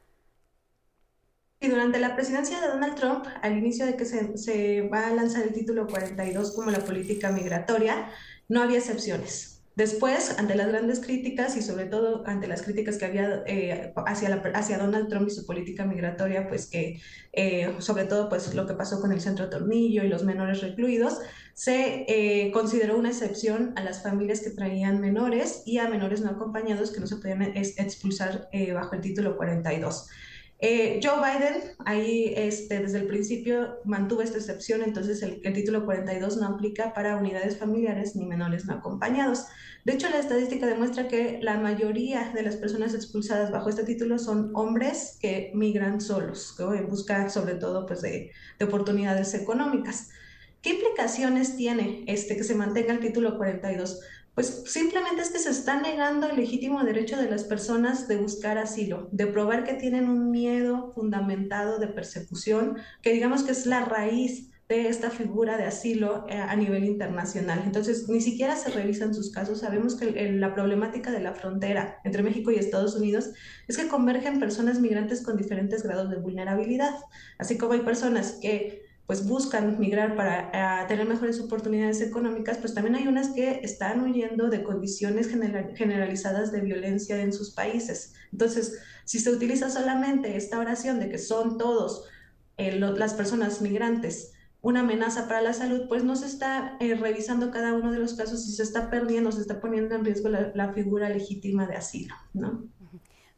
[1.62, 5.10] Y durante la presidencia de Donald Trump, al inicio de que se, se va a
[5.10, 8.08] lanzar el título 42 como la política migratoria,
[8.48, 9.59] no había excepciones.
[9.80, 14.76] Después, ante las grandes críticas y sobre todo ante las críticas que había eh, hacia,
[14.76, 17.00] Donald Trump y su política migratoria, pues que
[17.32, 21.20] eh, sobre todo pues lo que pasó con el centro Tornillo y los menores recluidos,
[21.54, 26.28] se eh, consideró una excepción a las familias que traían menores y a menores no
[26.28, 30.10] acompañados que no se podían expulsar bajo el título 42.
[30.62, 36.36] Joe Biden ahí este, desde el principio mantuvo esta excepción, entonces el, el, título 42
[36.36, 39.46] no aplica para unidades familiares ni menores no acompañados.
[39.84, 44.18] De hecho, la estadística demuestra que la mayoría de las personas expulsadas bajo este título
[44.18, 50.10] son hombres que migran solos, que en busca sobre todo pues, de, de oportunidades económicas.
[50.60, 54.00] ¿Qué implicaciones tiene este que se mantenga el título 42?
[54.40, 58.56] Pues simplemente es que se está negando el legítimo derecho de las personas de buscar
[58.56, 63.84] asilo, de probar que tienen un miedo fundamentado de persecución, que digamos que es la
[63.84, 67.60] raíz de esta figura de asilo eh, a nivel internacional.
[67.66, 69.60] Entonces, ni siquiera se revisan sus casos.
[69.60, 73.32] Sabemos que la problemática de la frontera entre México y Estados Unidos
[73.68, 76.94] es que convergen personas migrantes con diferentes grados de vulnerabilidad,
[77.36, 82.94] así como hay personas que pues buscan migrar para tener mejores oportunidades económicas, pues también
[82.94, 85.28] hay unas que están huyendo de condiciones
[85.74, 88.14] generalizadas de violencia en sus países.
[88.30, 92.04] Entonces, si se utiliza solamente esta oración de que son todos
[92.56, 97.50] eh, las personas migrantes una amenaza para la salud, pues no se está eh, revisando
[97.50, 100.52] cada uno de los casos y se está perdiendo, se está poniendo en riesgo la,
[100.54, 102.62] la figura legítima de asilo, ¿no?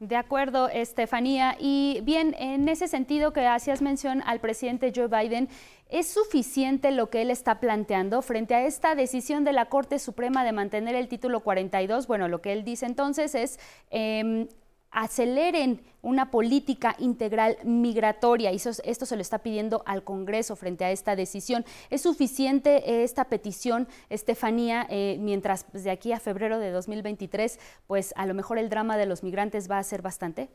[0.02, 1.56] De acuerdo, Estefanía.
[1.60, 5.48] Y bien, en ese sentido que hacías mención al presidente Joe Biden,
[5.90, 10.42] ¿es suficiente lo que él está planteando frente a esta decisión de la Corte Suprema
[10.42, 12.08] de mantener el título 42?
[12.08, 13.60] Bueno, lo que él dice entonces es
[13.90, 14.48] em,
[14.92, 20.90] aceleren una política integral migratoria y esto se lo está pidiendo al Congreso frente a
[20.90, 21.64] esta decisión.
[21.90, 27.58] ¿Es suficiente eh, esta petición, Estefanía, eh, mientras pues, de aquí a febrero de 2023,
[27.86, 30.50] pues a lo mejor el drama de los migrantes va a ser bastante?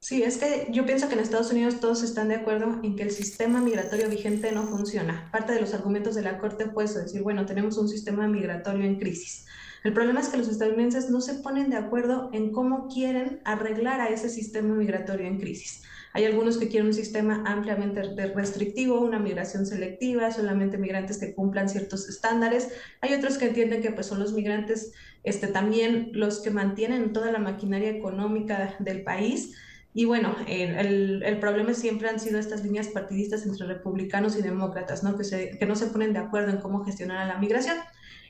[0.00, 3.04] Sí, es que yo pienso que en Estados Unidos todos están de acuerdo en que
[3.04, 5.28] el sistema migratorio vigente no funciona.
[5.30, 8.84] Parte de los argumentos de la Corte fue eso, decir, bueno, tenemos un sistema migratorio
[8.84, 9.46] en crisis.
[9.84, 14.00] El problema es que los estadounidenses no se ponen de acuerdo en cómo quieren arreglar
[14.00, 15.82] a ese sistema migratorio en crisis.
[16.14, 18.02] Hay algunos que quieren un sistema ampliamente
[18.34, 22.68] restrictivo, una migración selectiva, solamente migrantes que cumplan ciertos estándares.
[23.00, 24.92] Hay otros que entienden que pues, son los migrantes
[25.24, 29.56] este, también los que mantienen toda la maquinaria económica del país.
[29.94, 35.02] Y bueno, el, el, problema siempre han sido estas líneas partidistas entre republicanos y demócratas,
[35.02, 35.16] ¿no?
[35.18, 37.76] Que, que no se ponen de acuerdo en cómo gestionar a la migración.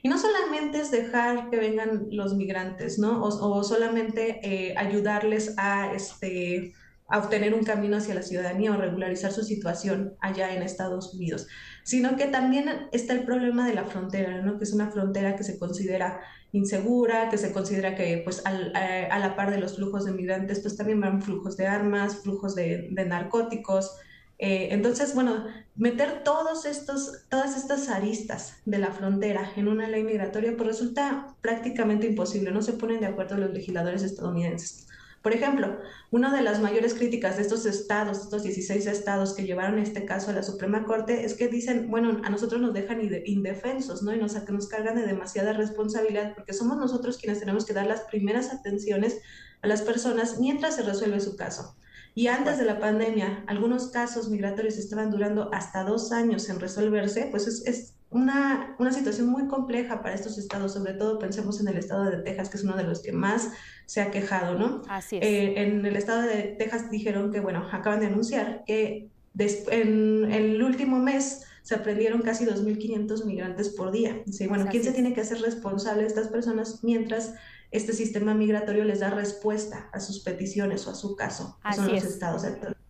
[0.03, 3.23] Y no solamente es dejar que vengan los migrantes, ¿no?
[3.23, 6.75] O, solamente eh, ayudarles a, este,
[7.09, 11.47] a obtener un camino hacia la ciudadanía o regularizar su situación allá en Estados Unidos,
[11.85, 14.59] sino que también está el problema de la frontera, ¿no?
[14.59, 19.19] Que es una frontera que se considera insegura, que se considera que pues al, a,
[19.21, 22.89] la par de los flujos de migrantes pues también van flujos de armas, flujos de,
[22.91, 23.97] de narcóticos,
[24.45, 30.03] eh, entonces, bueno, meter todos estos, todas estas aristas de la frontera en una ley
[30.03, 34.89] migratoria pues resulta prácticamente imposible, no se ponen de acuerdo los legisladores estadounidenses.
[35.23, 35.79] Por ejemplo,
[36.11, 40.33] una de las mayores críticas de estos estados, estos 16 estados que llevaron este caso
[40.33, 44.13] a la Suprema Corte, es que dicen, bueno, a nosotros nos dejan indefensos, ¿no?
[44.13, 48.01] Y nos, nos cargan de demasiada responsabilidad porque somos nosotros quienes tenemos que dar las
[48.01, 49.21] primeras atenciones
[49.63, 51.77] a las personas mientras se resuelve su caso.
[52.15, 57.29] Y antes de la pandemia, algunos casos migratorios estaban durando hasta dos años en resolverse,
[57.31, 61.69] pues es, es una, una, situación muy compleja para estos estados, sobre todo pensemos en
[61.69, 63.51] el estado de Texas, que es uno de los que más
[63.87, 64.83] se ha quejado, ¿no?
[64.89, 65.23] Así es.
[65.23, 70.63] Eh, en el estado de Texas dijeron que, bueno, acaban de anunciar que en el
[70.63, 74.23] último mes se aprendieron casi 2.500 migrantes por día.
[74.31, 77.35] Sí, bueno, ¿quién se tiene que hacer responsable de estas personas mientras
[77.73, 81.93] este sistema migratorio les da respuesta a sus peticiones o a su caso, que son
[81.93, 82.45] los estados.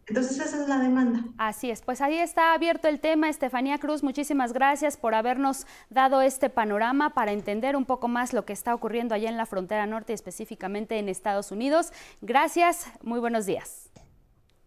[0.08, 1.24] Entonces esa es la demanda.
[1.38, 3.30] Así es, pues ahí está abierto el tema.
[3.30, 8.44] Estefanía Cruz, muchísimas gracias por habernos dado este panorama para entender un poco más lo
[8.44, 11.92] que está ocurriendo allá en la frontera norte, específicamente en Estados Unidos.
[12.20, 13.90] Gracias, muy buenos días.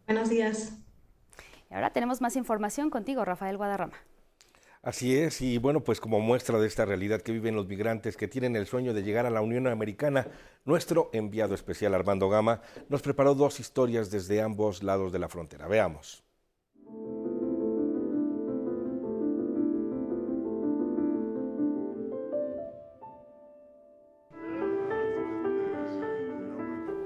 [0.08, 0.78] Buenos días.
[1.70, 3.98] Y ahora tenemos más información contigo, Rafael Guadarrama.
[4.86, 8.28] Así es, y bueno, pues como muestra de esta realidad que viven los migrantes que
[8.28, 10.28] tienen el sueño de llegar a la Unión Americana,
[10.64, 15.68] nuestro enviado especial Armando Gama nos preparó dos historias desde ambos lados de la frontera.
[15.68, 16.24] Veamos.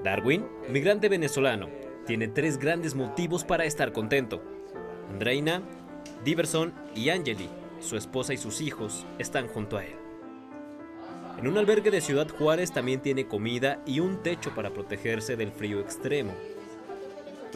[0.04, 1.70] Darwin, migrante venezolano,
[2.06, 4.42] tiene tres grandes motivos para estar contento.
[5.08, 5.62] Andreina,
[6.22, 7.48] Diverson y Angeli
[7.80, 9.96] su esposa y sus hijos están junto a él.
[11.38, 15.52] En un albergue de Ciudad Juárez también tiene comida y un techo para protegerse del
[15.52, 16.32] frío extremo.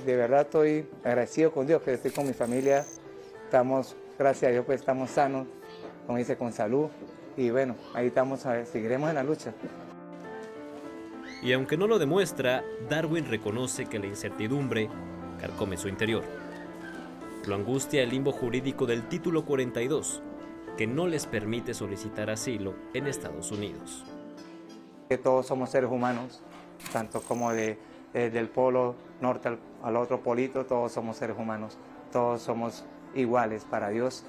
[0.06, 2.84] De verdad estoy agradecido con Dios que estoy con mi familia.
[3.44, 5.46] Estamos, gracias a Dios, pues estamos sanos,
[6.06, 6.88] como dice, con salud.
[7.36, 9.52] Y bueno, ahí estamos, a ver, seguiremos en la lucha.
[11.42, 14.88] Y aunque no lo demuestra, Darwin reconoce que la incertidumbre
[15.40, 16.24] carcome su interior.
[17.46, 20.22] Lo angustia el limbo jurídico del título 42,
[20.78, 24.02] que no les permite solicitar asilo en Estados Unidos.
[25.10, 26.40] Que todos somos seres humanos,
[26.90, 27.76] tanto como de,
[28.14, 31.76] del polo norte al, otro polito, todos somos seres humanos,
[32.10, 34.24] todos somos iguales para Dios,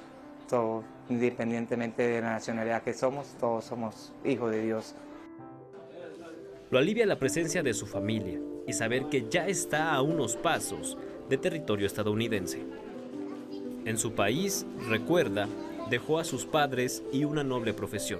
[0.50, 4.94] todos, independientemente de la nacionalidad que somos, todos somos hijos de Dios.
[6.70, 10.98] Lo alivia la presencia de su familia y saber que ya está a unos pasos
[11.30, 12.85] de territorio estadounidense.
[13.86, 15.48] En su país, recuerda,
[15.92, 18.20] dejó a sus padres y una noble profesión.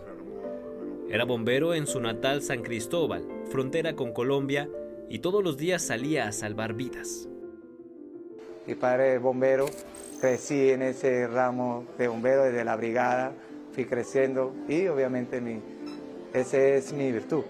[1.10, 4.70] Era bombero en su natal San Cristóbal, frontera con Colombia,
[5.10, 7.28] y todos los días salía a salvar vidas.
[8.68, 9.66] Mi padre es bombero,
[10.22, 13.34] crecí en ese ramo de bombero desde la brigada,
[13.74, 15.62] fui creciendo y obviamente mi,
[16.34, 17.44] esa es mi virtud.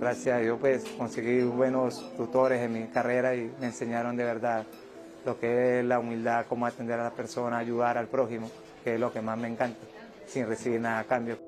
[0.00, 4.66] Gracias a Dios pues conseguí buenos tutores en mi carrera y me enseñaron de verdad
[5.24, 8.50] lo que es la humildad, cómo atender a la persona, ayudar al prójimo,
[8.84, 9.80] que es lo que más me encanta,
[10.26, 11.38] sin recibir nada a cambio.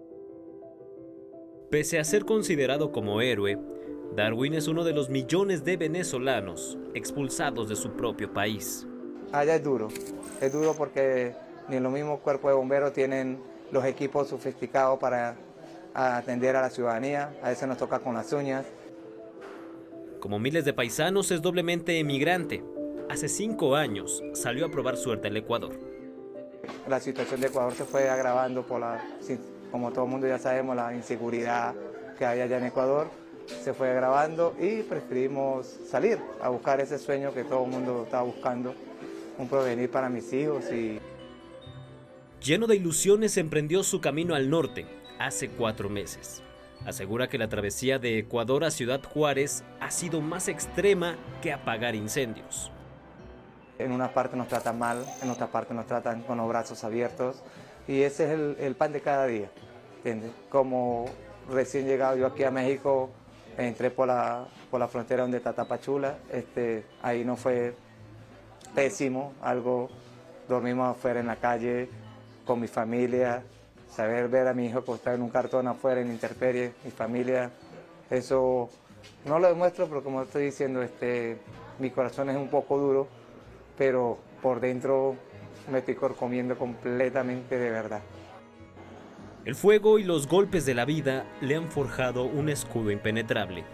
[1.71, 3.59] Pese a ser considerado como héroe,
[4.15, 8.87] Darwin es uno de los millones de venezolanos expulsados de su propio país.
[9.33, 9.89] Allá es duro,
[10.41, 11.35] es duro porque
[11.69, 13.39] ni los mismos cuerpos de bomberos tienen
[13.71, 15.37] los equipos sofisticados para
[15.95, 18.67] atender a la ciudadanía, a veces nos toca con las uñas.
[20.21, 22.63] Como miles de paisanos es doblemente emigrante.
[23.13, 25.79] Hace cinco años salió a probar suerte al Ecuador.
[26.89, 29.05] La situación de Ecuador se fue agravando por la,
[29.71, 31.75] como todo el mundo ya sabemos, la inseguridad
[32.17, 33.09] que hay allá en Ecuador
[33.63, 38.23] se fue agravando y preferimos salir a buscar ese sueño que todo el mundo estaba
[38.23, 38.75] buscando,
[39.37, 40.99] un provenir para mis hijos y
[42.43, 44.87] Lleno de ilusiones emprendió su camino al norte
[45.19, 46.43] hace cuatro meses.
[46.87, 51.95] Asegura que la travesía de Ecuador a Ciudad Juárez ha sido más extrema que apagar
[51.95, 52.73] incendios.
[53.83, 57.43] En una parte nos tratan mal, en otra parte nos tratan con los brazos abiertos
[57.89, 59.51] y ese es el, pan de cada día.
[60.49, 61.07] Como
[61.51, 63.11] recién llegado yo aquí a México,
[63.59, 67.75] entré por la, por la frontera donde está Tapachula, este, ahí no fue
[68.73, 69.91] pésimo, algo,
[70.49, 71.89] dormimos afuera en la calle,
[72.47, 73.43] con mi familia,
[73.91, 77.51] saber ver a mi hijo acostado en un cartón afuera en intemperie, mi familia,
[78.11, 78.71] eso
[79.25, 81.39] no lo demuestro, pero como estoy diciendo, este,
[81.79, 83.09] mi corazón es un poco duro,
[83.77, 85.17] pero por dentro
[85.71, 88.03] me estoy comiendo completamente de verdad.
[89.45, 93.65] El fuego y los golpes de la vida le han forjado un escudo impenetrable.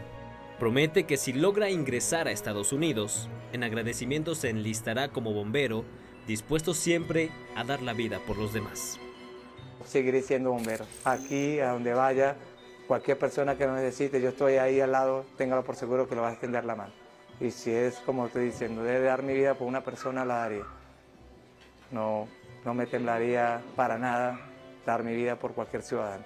[0.58, 5.84] Promete que si logra ingresar a Estados Unidos, en agradecimiento se enlistará como bombero
[6.26, 8.98] dispuesto siempre a dar la vida por los demás.
[9.84, 10.84] Seguiré siendo bombero.
[11.04, 12.36] Aquí, a donde vaya,
[12.86, 16.22] cualquier persona que lo necesite, yo estoy ahí al lado, téngalo por seguro que lo
[16.22, 16.92] va a extender la mano.
[17.40, 20.64] Y si es como estoy diciendo, debe dar mi vida por una persona, la daría.
[21.90, 22.28] No,
[22.64, 24.38] no me temblaría para nada
[24.84, 26.24] dar mi vida por cualquier ciudadano.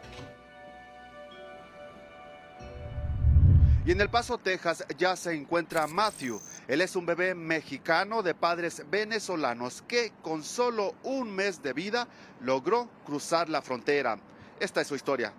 [3.84, 6.40] Y en El Paso, Texas, ya se encuentra Matthew.
[6.68, 12.06] Él es un bebé mexicano de padres venezolanos que con solo un mes de vida
[12.40, 14.18] logró cruzar la frontera.
[14.60, 15.32] Esta es su historia.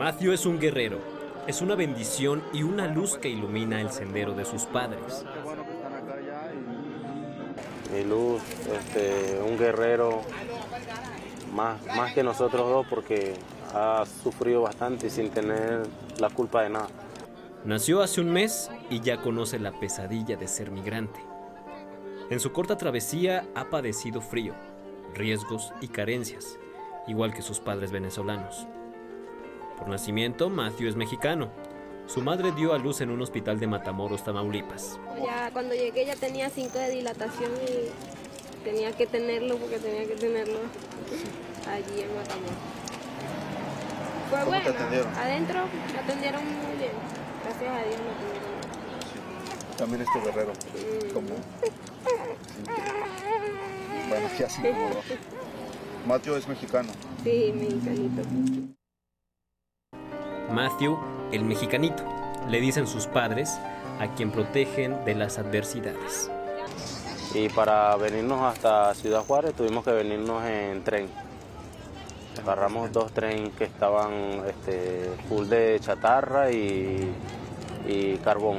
[0.00, 0.98] Matthew es un guerrero.
[1.46, 5.26] Es una bendición y una luz que ilumina el sendero de sus padres
[7.92, 8.40] mi luz,
[8.72, 10.22] este, un guerrero
[11.52, 13.34] más, más que nosotros dos porque
[13.74, 15.82] ha sufrido bastante sin tener
[16.18, 16.88] la culpa de nada.
[17.66, 21.20] Nació hace un mes y ya conoce la pesadilla de ser migrante.
[22.30, 24.54] En su corta travesía ha padecido frío,
[25.14, 26.58] riesgos y carencias,
[27.06, 28.66] igual que sus padres venezolanos.
[29.80, 31.50] Por nacimiento, Matthew es mexicano
[32.12, 34.98] su madre dio a luz en un hospital de Matamoros, Tamaulipas.
[35.24, 40.16] Ya cuando llegué ya tenía 5 de dilatación y tenía que tenerlo porque tenía que
[40.16, 40.58] tenerlo
[41.68, 42.58] allí en Matamoros.
[44.28, 44.64] Fue bueno.
[44.64, 45.14] Te atendieron?
[45.14, 45.60] Adentro
[45.92, 46.92] me atendieron muy bien.
[47.44, 48.50] Gracias a Dios me atendieron.
[49.78, 50.52] También este guerrero.
[51.14, 51.28] ¿Cómo?
[54.08, 54.60] Bueno, ¿qué así
[56.04, 56.90] Mateo es mexicano.
[57.22, 58.79] Sí, mexicanito.
[60.50, 60.98] Matthew
[61.32, 62.02] el mexicanito,
[62.48, 63.58] le dicen sus padres,
[64.00, 66.30] a quien protegen de las adversidades.
[67.34, 71.08] Y para venirnos hasta Ciudad Juárez tuvimos que venirnos en tren.
[72.42, 77.14] Agarramos dos trenes que estaban este, full de chatarra y,
[78.24, 78.58] carbón.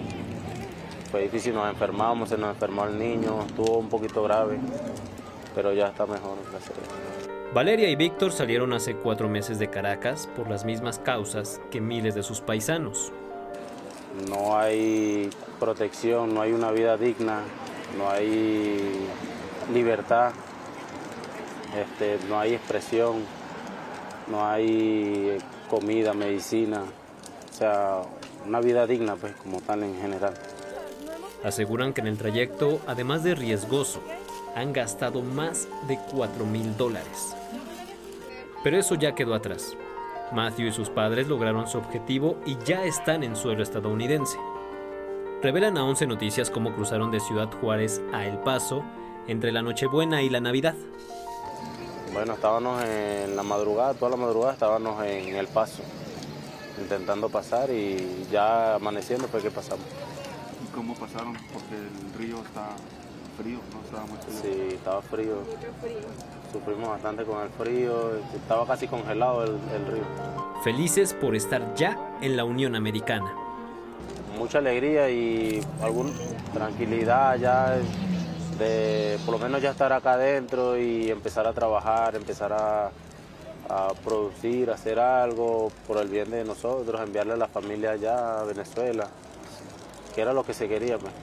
[1.10, 4.60] Fue difícil, nos enfermamos, se nos enfermó el niño, estuvo un poquito grave,
[5.54, 10.50] pero ya está mejor, gracias Valeria y Víctor salieron hace cuatro meses de Caracas por
[10.50, 13.12] las mismas causas que miles de sus paisanos.
[14.30, 15.30] No hay
[15.60, 17.42] protección, no hay una vida digna,
[17.98, 19.06] no hay
[19.74, 20.32] libertad,
[21.78, 23.18] este, no hay expresión,
[24.30, 25.38] no hay
[25.70, 26.84] comida, medicina,
[27.50, 28.02] o sea,
[28.48, 30.36] una vida digna pues como tal en general.
[31.44, 34.00] Aseguran que en el trayecto, además de riesgoso,
[34.56, 37.36] han gastado más de 4 mil dólares.
[38.64, 39.76] Pero eso ya quedó atrás.
[40.32, 44.38] Matthew y sus padres lograron su objetivo y ya están en suelo estadounidense.
[45.42, 48.84] Revelan a 11 Noticias cómo cruzaron de Ciudad Juárez a El Paso
[49.28, 50.76] entre la Nochebuena y la Navidad.
[52.14, 55.82] Bueno, estábamos en la madrugada, toda la madrugada estábamos en El Paso,
[56.80, 59.86] intentando pasar y ya amaneciendo fue que pasamos.
[60.64, 61.34] ¿Y cómo pasaron?
[61.54, 62.76] Porque el río está
[63.42, 63.82] frío, ¿no?
[63.82, 64.40] Estaba muy frío.
[64.42, 65.36] Sí, estaba frío.
[66.52, 70.04] Sufrimos bastante con el frío, estaba casi congelado el, el río.
[70.64, 73.34] Felices por estar ya en la Unión Americana.
[74.38, 76.12] Mucha alegría y alguna
[76.54, 77.78] tranquilidad ya
[78.58, 82.92] de por lo menos ya estar acá adentro y empezar a trabajar, empezar a,
[83.70, 88.44] a producir, hacer algo por el bien de nosotros, enviarle a la familia allá a
[88.44, 89.08] Venezuela,
[90.14, 90.98] que era lo que se quería.
[90.98, 91.14] Pues.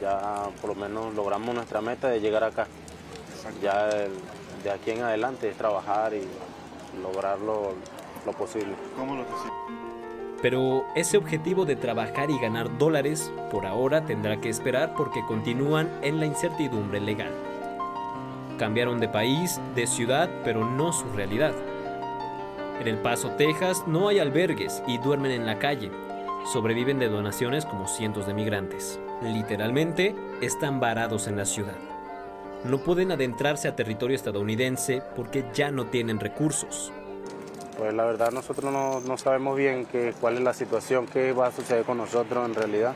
[0.00, 2.66] Ya por lo menos logramos nuestra meta de llegar acá.
[3.62, 6.26] Ya de aquí en adelante es trabajar y
[7.02, 7.74] lograr lo,
[8.26, 8.74] lo posible.
[8.96, 9.24] ¿Cómo lo
[10.42, 15.90] Pero ese objetivo de trabajar y ganar dólares por ahora tendrá que esperar porque continúan
[16.02, 17.32] en la incertidumbre legal.
[18.58, 21.54] Cambiaron de país, de ciudad, pero no su realidad.
[22.80, 25.90] En El Paso, Texas, no hay albergues y duermen en la calle.
[26.52, 29.00] Sobreviven de donaciones como cientos de migrantes.
[29.22, 31.76] Literalmente, están varados en la ciudad.
[32.64, 36.92] No pueden adentrarse a territorio estadounidense porque ya no tienen recursos.
[37.76, 41.48] Pues la verdad nosotros no, no sabemos bien qué, cuál es la situación, qué va
[41.48, 42.94] a suceder con nosotros en realidad.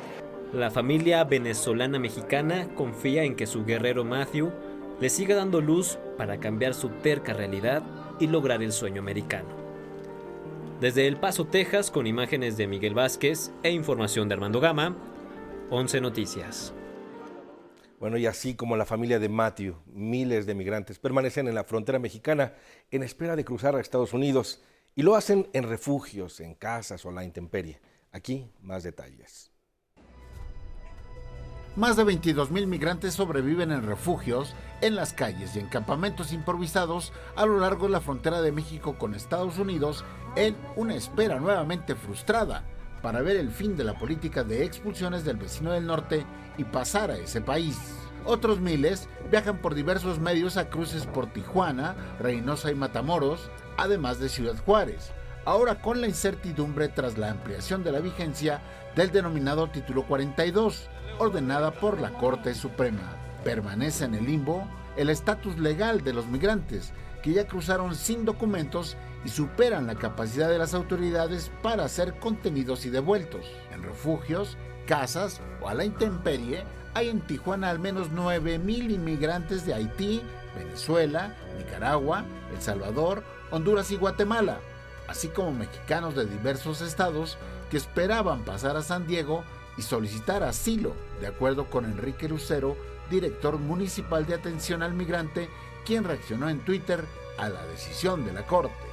[0.52, 4.52] La familia venezolana mexicana confía en que su guerrero Matthew
[5.00, 7.82] le siga dando luz para cambiar su terca realidad
[8.20, 9.48] y lograr el sueño americano.
[10.80, 14.96] Desde El Paso, Texas, con imágenes de Miguel Vázquez e información de Armando Gama,
[15.74, 16.74] 11 Noticias.
[17.98, 21.98] Bueno, y así como la familia de Matthew, miles de migrantes permanecen en la frontera
[21.98, 22.52] mexicana
[22.90, 24.62] en espera de cruzar a Estados Unidos
[24.94, 27.80] y lo hacen en refugios, en casas o a la intemperie.
[28.12, 29.50] Aquí más detalles.
[31.74, 37.14] Más de 22 mil migrantes sobreviven en refugios, en las calles y en campamentos improvisados
[37.34, 40.04] a lo largo de la frontera de México con Estados Unidos
[40.36, 42.62] en una espera nuevamente frustrada
[43.02, 46.24] para ver el fin de la política de expulsiones del vecino del norte
[46.56, 47.78] y pasar a ese país.
[48.24, 54.28] Otros miles viajan por diversos medios a cruces por Tijuana, Reynosa y Matamoros, además de
[54.28, 55.10] Ciudad Juárez,
[55.44, 58.62] ahora con la incertidumbre tras la ampliación de la vigencia
[58.94, 60.88] del denominado Título 42,
[61.18, 63.16] ordenada por la Corte Suprema.
[63.42, 66.92] Permanece en el limbo el estatus legal de los migrantes
[67.22, 72.84] que ya cruzaron sin documentos y superan la capacidad de las autoridades para ser contenidos
[72.86, 73.46] y devueltos.
[73.72, 74.56] En refugios,
[74.86, 76.64] casas o a la intemperie,
[76.94, 80.22] hay en Tijuana al menos 9.000 inmigrantes de Haití,
[80.56, 84.58] Venezuela, Nicaragua, El Salvador, Honduras y Guatemala,
[85.08, 87.38] así como mexicanos de diversos estados
[87.70, 89.44] que esperaban pasar a San Diego
[89.78, 92.76] y solicitar asilo, de acuerdo con Enrique Lucero,
[93.10, 95.48] director municipal de atención al migrante,
[95.86, 97.04] quien reaccionó en Twitter
[97.38, 98.91] a la decisión de la Corte.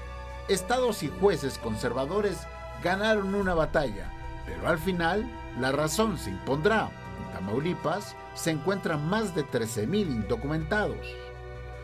[0.49, 2.39] Estados y jueces conservadores
[2.83, 4.11] ganaron una batalla,
[4.47, 5.29] pero al final
[5.59, 6.89] la razón se impondrá.
[7.19, 11.05] En Tamaulipas se encuentran más de 13.000 indocumentados.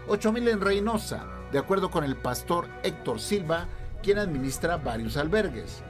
[0.08, 3.68] 8.000 en Reynosa, de acuerdo con el pastor Héctor Silva,
[4.02, 5.84] quien administra varios albergues.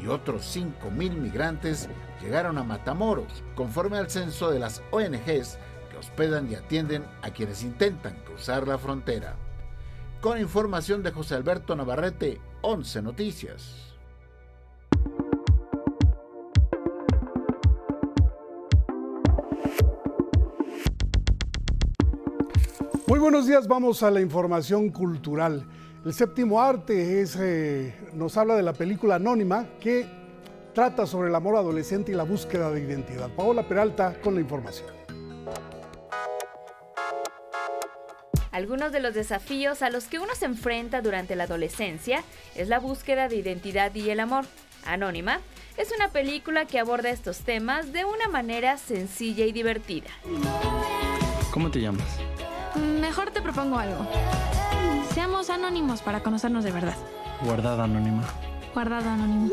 [0.00, 1.88] Y otros 5.000 migrantes
[2.22, 5.58] llegaron a Matamoros, conforme al censo de las ONGs
[5.90, 9.34] que hospedan y atienden a quienes intentan cruzar la frontera.
[10.20, 13.94] Con información de José Alberto Navarrete, 11 Noticias.
[23.06, 25.64] Muy buenos días, vamos a la información cultural.
[26.04, 30.06] El séptimo arte es, eh, nos habla de la película Anónima que
[30.74, 33.30] trata sobre el amor adolescente y la búsqueda de identidad.
[33.34, 35.00] Paola Peralta con la información.
[38.60, 42.22] Algunos de los desafíos a los que uno se enfrenta durante la adolescencia
[42.54, 44.44] es la búsqueda de identidad y el amor.
[44.84, 45.40] Anónima
[45.78, 50.10] es una película que aborda estos temas de una manera sencilla y divertida.
[51.50, 52.06] ¿Cómo te llamas?
[53.00, 54.06] Mejor te propongo algo.
[55.14, 56.96] Seamos anónimos para conocernos de verdad.
[57.42, 58.28] Guardada anónima.
[58.74, 59.52] Guardado anónimo.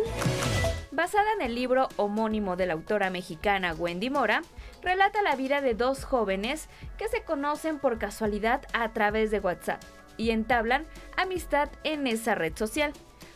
[0.92, 4.42] Basada en el libro homónimo de la autora mexicana Wendy Mora,
[4.88, 9.84] relata la vida de dos jóvenes que se conocen por casualidad a través de WhatsApp
[10.16, 12.94] y entablan amistad en esa red social.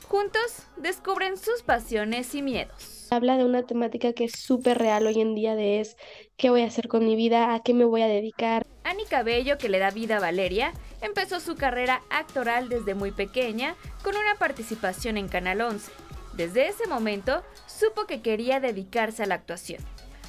[0.08, 3.10] Juntos descubren sus pasiones y miedos.
[3.12, 5.98] Habla de una temática que es súper real hoy en día de es
[6.38, 8.66] qué voy a hacer con mi vida, a qué me voy a dedicar.
[8.86, 10.72] Ani Cabello, que le da vida a Valeria,
[11.02, 13.76] empezó su carrera actoral desde muy pequeña
[14.06, 15.92] con una participación en Canal 11.
[16.32, 19.84] Desde ese momento supo que quería dedicarse a la actuación.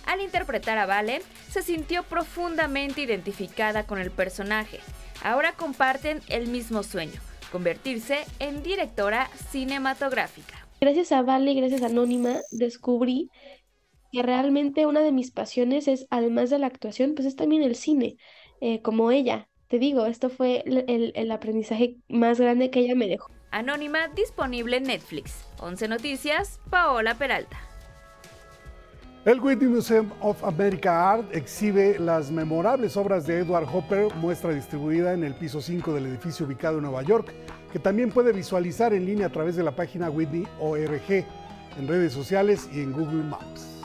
[0.06, 4.80] Al interpretar a Vale, se sintió profundamente identificada con el personaje.
[5.22, 10.66] Ahora comparten el mismo sueño, convertirse en directora cinematográfica.
[10.80, 13.30] Gracias a Vale y gracias a Anónima descubrí
[14.10, 17.76] que realmente una de mis pasiones es, además de la actuación, pues es también el
[17.76, 18.16] cine,
[18.60, 19.48] eh, como ella.
[19.68, 23.30] Te digo, esto fue el, el aprendizaje más grande que ella me dejó.
[23.50, 25.46] Anónima disponible en Netflix.
[25.60, 27.71] 11 Noticias, Paola Peralta.
[29.24, 35.14] El Whitney Museum of America Art exhibe las memorables obras de Edward Hopper, muestra distribuida
[35.14, 37.32] en el piso 5 del edificio ubicado en Nueva York,
[37.72, 41.24] que también puede visualizar en línea a través de la página Whitney.org,
[41.78, 43.84] en redes sociales y en Google Maps.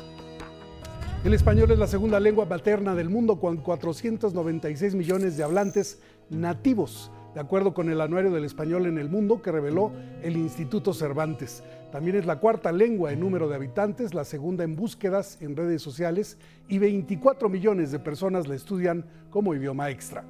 [1.23, 7.11] El español es la segunda lengua materna del mundo con 496 millones de hablantes nativos,
[7.35, 9.91] de acuerdo con el Anuario del Español en el Mundo que reveló
[10.23, 11.61] el Instituto Cervantes.
[11.91, 15.81] También es la cuarta lengua en número de habitantes, la segunda en búsquedas en redes
[15.81, 20.23] sociales y 24 millones de personas la estudian como idioma extra.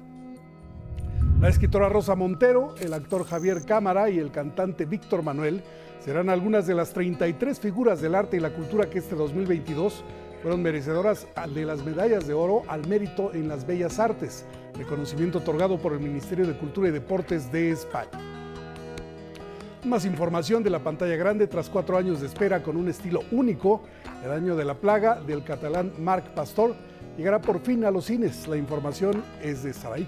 [1.40, 5.62] La escritora Rosa Montero, el actor Javier Cámara y el cantante Víctor Manuel
[6.00, 10.04] serán algunas de las 33 figuras del arte y la cultura que este 2022
[10.42, 14.46] fueron merecedoras de las medallas de oro al mérito en las bellas artes,
[14.76, 18.37] reconocimiento otorgado por el Ministerio de Cultura y Deportes de España.
[19.88, 23.84] Más información de la pantalla grande tras cuatro años de espera con un estilo único,
[24.22, 26.74] El año de la plaga del catalán Marc Pastor
[27.16, 28.46] llegará por fin a los cines.
[28.48, 30.04] La información es de Saray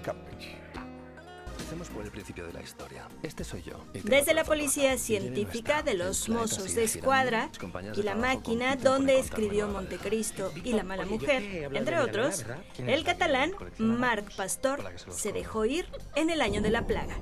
[1.71, 1.91] Campech.
[1.93, 3.07] por el principio de la historia.
[3.23, 3.83] Este soy yo.
[4.03, 7.49] Desde la policía científica de los Mozos de Escuadra
[7.95, 12.45] y la máquina donde escribió Montecristo y La mala mujer, entre otros,
[12.77, 17.17] el catalán Marc Pastor se dejó ir en el año de la plaga.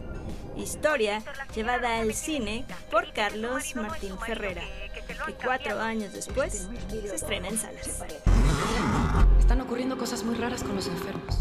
[0.57, 1.23] Historia
[1.55, 4.63] llevada al cine por Carlos Martín Ferrera,
[5.25, 8.03] que cuatro años después se estrena en salas.
[9.39, 11.39] Están ocurriendo cosas muy raras con los enfermos.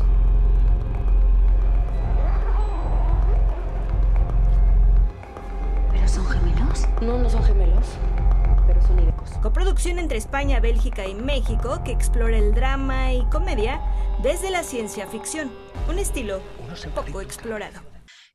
[6.09, 6.87] Son gemelos?
[7.03, 7.87] No, no son gemelos,
[8.67, 9.31] pero son idénticos.
[9.43, 13.81] Coproducción entre España, Bélgica y México que explora el drama y comedia
[14.23, 15.53] desde la ciencia ficción,
[15.89, 16.41] un estilo
[16.95, 17.81] poco explorado.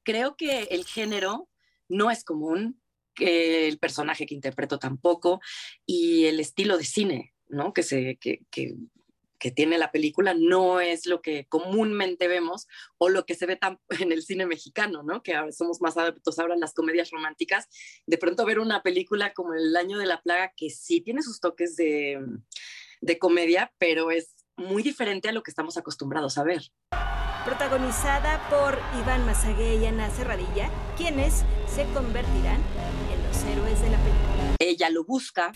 [0.03, 1.49] Creo que el género
[1.89, 2.79] no es común,
[3.15, 5.39] que el personaje que interpreto tampoco,
[5.85, 7.73] y el estilo de cine ¿no?
[7.73, 8.75] que, se, que, que,
[9.43, 12.65] que tiene la película no es lo que comúnmente vemos
[12.97, 15.21] o lo que se ve tan en el cine mexicano, ¿no?
[15.21, 17.67] que ahora somos más adeptos ahora en las comedias románticas.
[18.07, 21.41] De pronto ver una película como El año de la plaga, que sí tiene sus
[21.41, 22.25] toques de,
[23.01, 26.61] de comedia, pero es muy diferente a lo que estamos acostumbrados a ver
[27.43, 32.61] protagonizada por Iván Mazagué y Ana Cerradilla, quienes se convertirán
[33.11, 34.55] en los héroes de la película.
[34.59, 35.51] Ella lo busca,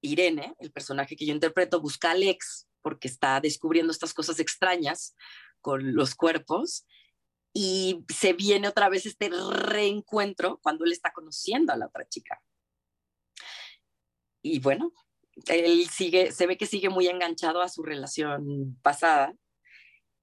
[0.00, 5.16] Irene, el personaje que yo interpreto, busca a Alex porque está descubriendo estas cosas extrañas
[5.60, 6.86] con los cuerpos
[7.52, 12.40] y se viene otra vez este reencuentro cuando él está conociendo a la otra chica.
[14.42, 14.92] Y bueno,
[15.48, 19.34] él sigue, se ve que sigue muy enganchado a su relación pasada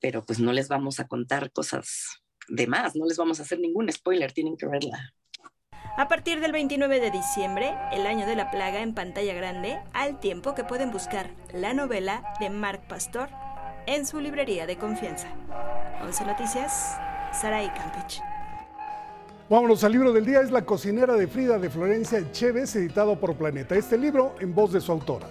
[0.04, 3.62] pero pues no les vamos a contar cosas de más, no les vamos a hacer
[3.62, 5.16] ningún spoiler, tienen que verla.
[5.96, 10.20] A partir del 29 de diciembre, El Año de la Plaga en pantalla grande, al
[10.20, 13.30] tiempo que pueden buscar la novela de Marc Pastor
[13.86, 15.28] en su librería de confianza.
[16.02, 16.98] 11 Noticias,
[17.32, 18.22] Saray Campich.
[19.50, 23.36] Vámonos al libro del día, es La cocinera de Frida de Florencia Echeves, editado por
[23.36, 23.76] Planeta.
[23.76, 25.28] Este libro en voz de su autora.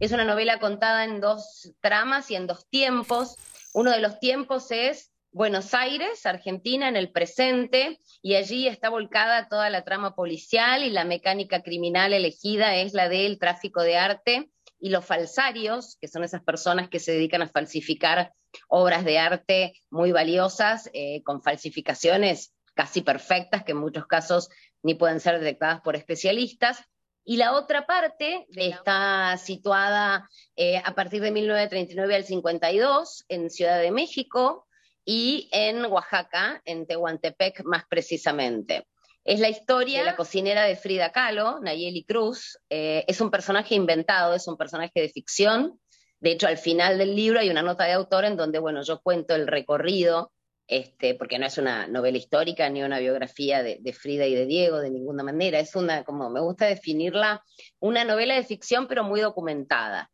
[0.00, 3.36] Es una novela contada en dos tramas y en dos tiempos.
[3.74, 9.48] Uno de los tiempos es Buenos Aires, Argentina, en el presente, y allí está volcada
[9.48, 14.50] toda la trama policial y la mecánica criminal elegida es la del tráfico de arte
[14.78, 18.34] y los falsarios, que son esas personas que se dedican a falsificar
[18.68, 24.50] obras de arte muy valiosas, eh, con falsificaciones casi perfectas, que en muchos casos
[24.82, 26.84] ni pueden ser detectadas por especialistas.
[27.24, 33.80] Y la otra parte está situada eh, a partir de 1939 al 52 en Ciudad
[33.80, 34.66] de México
[35.04, 38.86] y en Oaxaca, en Tehuantepec más precisamente.
[39.24, 42.58] Es la historia de la cocinera de Frida Kahlo, Nayeli Cruz.
[42.68, 45.80] Eh, es un personaje inventado, es un personaje de ficción.
[46.18, 49.00] De hecho, al final del libro hay una nota de autor en donde, bueno, yo
[49.00, 50.32] cuento el recorrido
[50.66, 54.46] este, porque no es una novela histórica ni una biografía de, de, Frida y de
[54.46, 57.42] Diego de ninguna manera, es una, como me gusta definirla,
[57.80, 60.10] una novela de ficción pero muy documentada.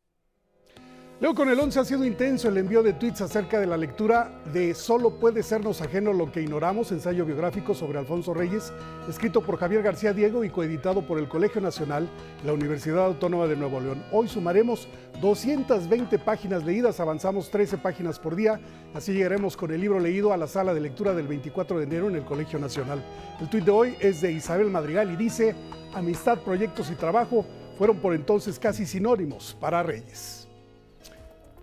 [1.20, 4.40] Leo con el 11 ha sido intenso el envío de tweets acerca de la lectura
[4.52, 8.72] de Solo puede sernos ajeno lo que ignoramos, ensayo biográfico sobre Alfonso Reyes,
[9.08, 12.08] escrito por Javier García Diego y coeditado por el Colegio Nacional,
[12.46, 14.04] la Universidad Autónoma de Nuevo León.
[14.12, 14.86] Hoy sumaremos
[15.20, 18.60] 220 páginas leídas, avanzamos 13 páginas por día,
[18.94, 22.08] así llegaremos con el libro leído a la sala de lectura del 24 de enero
[22.08, 23.04] en el Colegio Nacional.
[23.40, 25.56] El tuit de hoy es de Isabel Madrigal y dice,
[25.94, 27.44] amistad, proyectos y trabajo
[27.76, 30.37] fueron por entonces casi sinónimos para Reyes.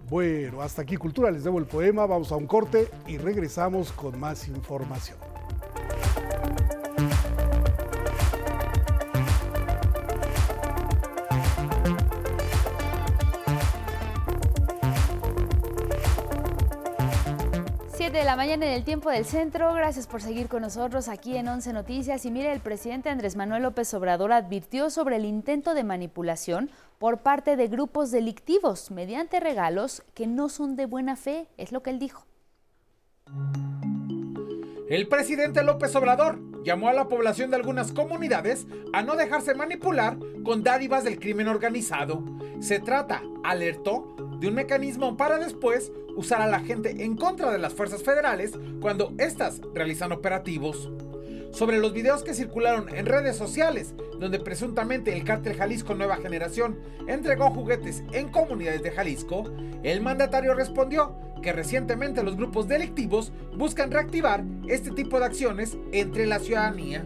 [0.10, 4.20] Bueno, hasta aquí Cultura, les debo el poema, vamos a un corte y regresamos con
[4.20, 5.18] más información.
[18.16, 19.74] De la mañana en el tiempo del centro.
[19.74, 22.26] Gracias por seguir con nosotros aquí en 11 Noticias.
[22.26, 27.18] Y mire, el presidente Andrés Manuel López Obrador advirtió sobre el intento de manipulación por
[27.18, 31.89] parte de grupos delictivos mediante regalos que no son de buena fe, es lo que
[31.89, 32.26] él dijo.
[34.89, 40.18] El presidente López Obrador llamó a la población de algunas comunidades a no dejarse manipular
[40.43, 42.24] con dádivas del crimen organizado.
[42.59, 47.59] Se trata, alertó, de un mecanismo para después usar a la gente en contra de
[47.59, 48.51] las fuerzas federales
[48.82, 50.89] cuando éstas realizan operativos.
[51.51, 56.80] Sobre los videos que circularon en redes sociales, donde presuntamente el cártel Jalisco Nueva Generación
[57.07, 59.45] entregó juguetes en comunidades de Jalisco,
[59.84, 66.25] el mandatario respondió que recientemente los grupos delictivos buscan reactivar este tipo de acciones entre
[66.25, 67.05] la ciudadanía.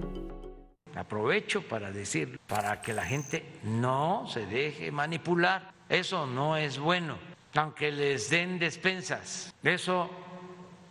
[0.95, 5.73] Aprovecho para decir, para que la gente no se deje manipular.
[5.89, 7.17] Eso no es bueno,
[7.53, 9.53] aunque les den despensas.
[9.61, 10.09] Eso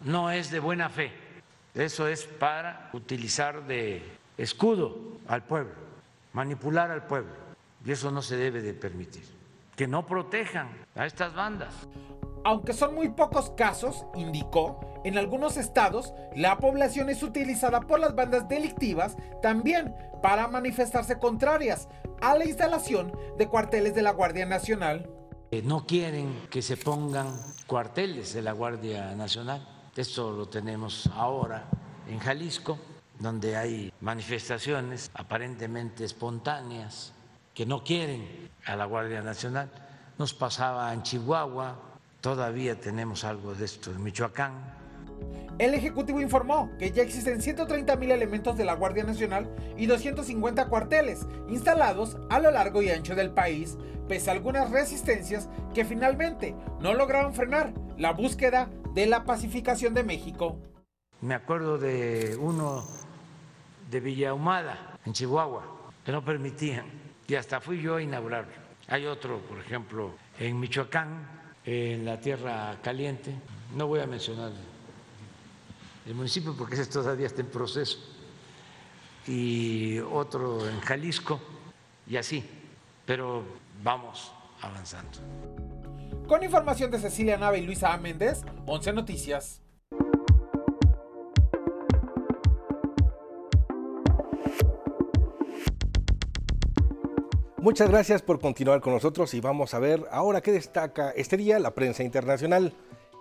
[0.03, 1.11] no es de buena fe.
[1.75, 4.03] Eso es para utilizar de
[4.37, 5.73] escudo al pueblo,
[6.35, 7.33] manipular al pueblo.
[7.83, 9.25] Y eso no se debe de permitir.
[9.75, 11.89] Que no protejan a estas bandas.
[12.49, 18.15] Aunque son muy pocos casos, indicó, en algunos estados la población es utilizada por las
[18.15, 21.91] bandas delictivas también para manifestarse contrarias
[22.23, 25.11] a la instalación de cuarteles de la Guardia Nacional.
[25.63, 29.69] No quieren que se pongan cuarteles de la Guardia Nacional.
[29.95, 31.69] Esto lo tenemos ahora
[32.09, 32.79] en Jalisco,
[33.19, 37.13] donde hay manifestaciones aparentemente espontáneas
[37.53, 39.71] que no quieren a la Guardia Nacional.
[40.17, 41.88] Nos pasaba en Chihuahua,
[42.21, 44.53] Todavía tenemos algo de esto en Michoacán.
[45.59, 50.69] El Ejecutivo informó que ya existen 130 mil elementos de la Guardia Nacional y 250
[50.69, 53.77] cuarteles instalados a lo largo y ancho del país,
[54.09, 60.05] pese a algunas resistencias que finalmente no lograron frenar la búsqueda de la pacificación de
[60.05, 60.59] México.
[61.21, 62.85] Me acuerdo de uno
[63.91, 65.63] de Villahumada, en Chihuahua,
[66.05, 66.87] que no permitían,
[67.27, 68.53] y hasta fui yo a inaugurarlo.
[68.89, 73.35] Hay otro, por ejemplo, en Michoacán, en la Tierra Caliente.
[73.75, 74.53] No voy a mencionar
[76.07, 77.99] el municipio porque ese todavía está en proceso.
[79.27, 81.41] Y otro en Jalisco
[82.07, 82.43] y así.
[83.05, 83.43] Pero
[83.83, 84.33] vamos
[84.63, 85.19] avanzando.
[86.27, 87.99] Con información de Cecilia Nave y Luisa A.
[87.99, 89.61] Méndez, 11 Noticias.
[97.69, 101.59] Muchas gracias por continuar con nosotros y vamos a ver ahora qué destaca este día
[101.59, 102.73] la prensa internacional.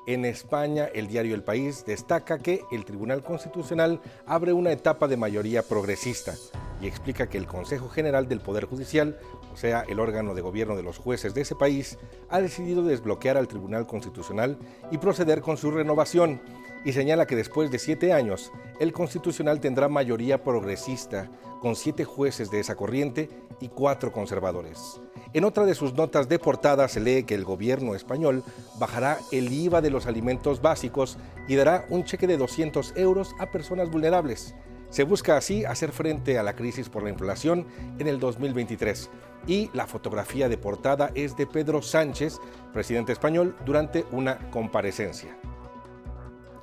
[0.07, 5.17] En España, el diario El País destaca que el Tribunal Constitucional abre una etapa de
[5.17, 6.33] mayoría progresista
[6.79, 9.19] y explica que el Consejo General del Poder Judicial,
[9.53, 11.97] o sea, el órgano de gobierno de los jueces de ese país,
[12.29, 14.57] ha decidido desbloquear al Tribunal Constitucional
[14.91, 16.39] y proceder con su renovación
[16.85, 21.29] y señala que después de siete años, el Constitucional tendrá mayoría progresista,
[21.59, 23.29] con siete jueces de esa corriente
[23.59, 24.99] y cuatro conservadores.
[25.33, 28.43] En otra de sus notas de portada se lee que el gobierno español
[28.79, 33.51] bajará el IVA de los alimentos básicos y dará un cheque de 200 euros a
[33.51, 34.55] personas vulnerables.
[34.89, 37.67] Se busca así hacer frente a la crisis por la inflación
[37.99, 39.09] en el 2023.
[39.45, 42.39] Y la fotografía de portada es de Pedro Sánchez,
[42.73, 45.37] presidente español, durante una comparecencia.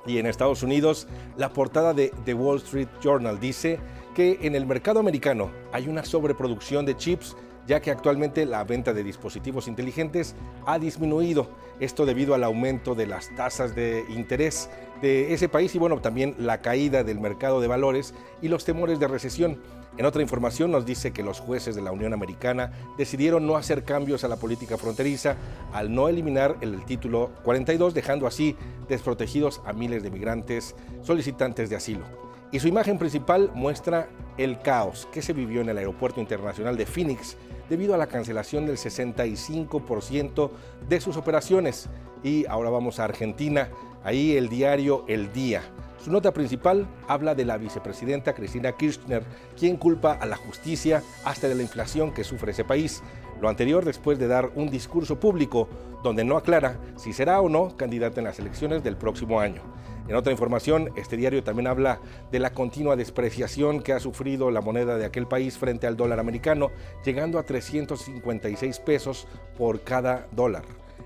[0.07, 3.79] Y en Estados Unidos, la portada de The Wall Street Journal dice
[4.15, 7.35] que en el mercado americano hay una sobreproducción de chips
[7.67, 10.35] ya que actualmente la venta de dispositivos inteligentes
[10.65, 11.49] ha disminuido,
[11.79, 14.69] esto debido al aumento de las tasas de interés
[15.01, 18.99] de ese país y bueno, también la caída del mercado de valores y los temores
[18.99, 19.59] de recesión.
[19.97, 23.83] En otra información nos dice que los jueces de la Unión Americana decidieron no hacer
[23.83, 25.37] cambios a la política fronteriza
[25.73, 28.55] al no eliminar el título 42, dejando así
[28.89, 32.24] desprotegidos a miles de migrantes solicitantes de asilo.
[32.51, 36.85] Y su imagen principal muestra el caos que se vivió en el Aeropuerto Internacional de
[36.85, 37.37] Phoenix
[37.69, 40.51] debido a la cancelación del 65%
[40.87, 41.89] de sus operaciones.
[42.23, 43.69] Y ahora vamos a Argentina,
[44.03, 45.63] ahí el diario El Día
[46.05, 49.23] su nota principal habla de la vicepresidenta Cristina Kirchner,
[49.57, 53.01] quien culpa a la justicia hasta de la inflación que sufre ese país.
[53.41, 55.67] Lo anterior después de dar un discurso público
[56.03, 59.63] donde no aclara si será o no candidata en las elecciones del próximo año.
[60.07, 61.99] En otra información, este diario también habla
[62.31, 66.19] de la continua despreciación que ha sufrido la moneda de aquel país frente al dólar
[66.19, 66.71] americano,
[67.03, 69.27] llegando a 356 pesos
[69.57, 70.63] por cada dólar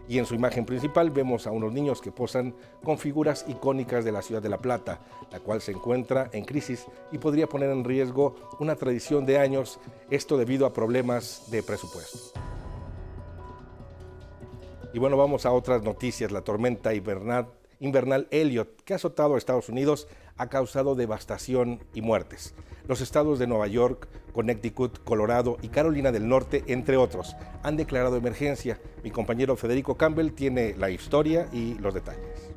[0.10, 4.12] y en su imagen principal vemos a unos niños que posan con figuras icónicas de
[4.12, 5.00] la ciudad de La Plata,
[5.32, 9.80] la cual se encuentra en crisis y podría poner en riesgo una tradición de años,
[10.10, 12.40] esto debido a problemas de presupuesto.
[14.92, 16.32] Y bueno, vamos a otras noticias.
[16.32, 17.48] La tormenta invernal,
[17.80, 20.08] invernal Elliot, que ha azotado a Estados Unidos,
[20.38, 22.54] ha causado devastación y muertes.
[22.88, 28.16] Los estados de Nueva York, Connecticut, Colorado y Carolina del Norte, entre otros, han declarado
[28.16, 28.80] emergencia.
[29.04, 32.52] Mi compañero Federico Campbell tiene la historia y los detalles.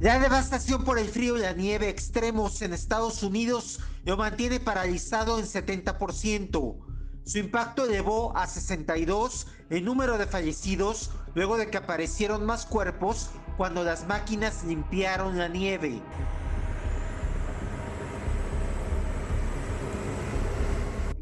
[0.00, 5.38] La devastación por el frío y la nieve extremos en Estados Unidos lo mantiene paralizado
[5.38, 6.76] en 70%.
[7.24, 13.30] Su impacto elevó a 62 el número de fallecidos luego de que aparecieron más cuerpos
[13.56, 16.00] cuando las máquinas limpiaron la nieve.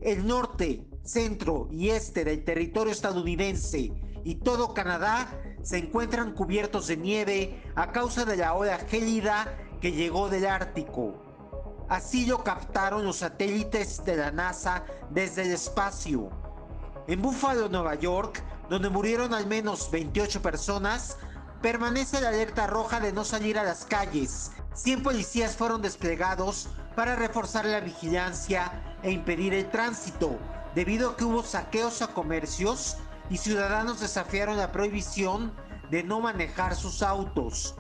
[0.01, 3.93] El norte, centro y este del territorio estadounidense
[4.25, 5.29] y todo Canadá
[5.63, 11.15] se encuentran cubiertos de nieve a causa de la ola gélida que llegó del Ártico.
[11.89, 16.31] Así lo captaron los satélites de la NASA desde el espacio.
[17.07, 21.19] En Buffalo, Nueva York, donde murieron al menos 28 personas,
[21.65, 24.51] permanece la alerta roja de no salir a las calles.
[24.75, 30.39] 100 policías fueron desplegados para reforzar la vigilancia e impedir el tránsito,
[30.75, 32.99] debido a que hubo saqueos a comercios
[33.31, 35.55] y ciudadanos desafiaron la prohibición
[35.91, 37.77] de no manejar sus autos.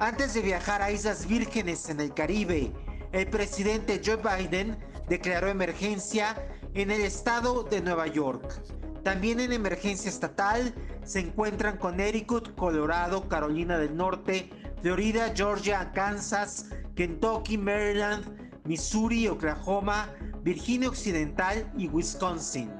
[0.00, 2.72] Antes de viajar a Islas Vírgenes en el Caribe,
[3.12, 4.76] el presidente Joe Biden
[5.08, 6.34] declaró emergencia
[6.74, 8.60] en el estado de Nueva York.
[9.04, 10.74] También en emergencia estatal
[11.08, 14.50] se encuentran Connecticut, Colorado, Carolina del Norte,
[14.82, 18.26] Florida, Georgia, Kansas, Kentucky, Maryland,
[18.66, 22.70] Missouri, Oklahoma, Virginia Occidental y Wisconsin.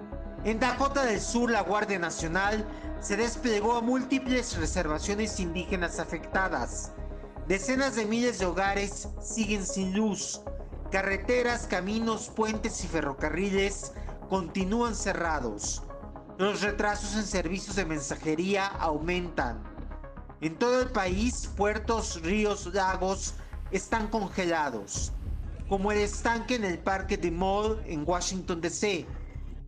[0.44, 2.68] En Dakota del Sur, la Guardia Nacional
[3.00, 6.92] se desplegó a múltiples reservaciones indígenas afectadas.
[7.46, 10.42] Decenas de miles de hogares siguen sin luz.
[10.90, 13.94] Carreteras, caminos, puentes y ferrocarriles
[14.28, 15.82] continúan cerrados.
[16.38, 19.62] Los retrasos en servicios de mensajería aumentan.
[20.40, 23.34] En todo el país, puertos, ríos, lagos
[23.72, 25.12] están congelados,
[25.68, 29.06] como el estanque en el Parque de Mall en Washington, D.C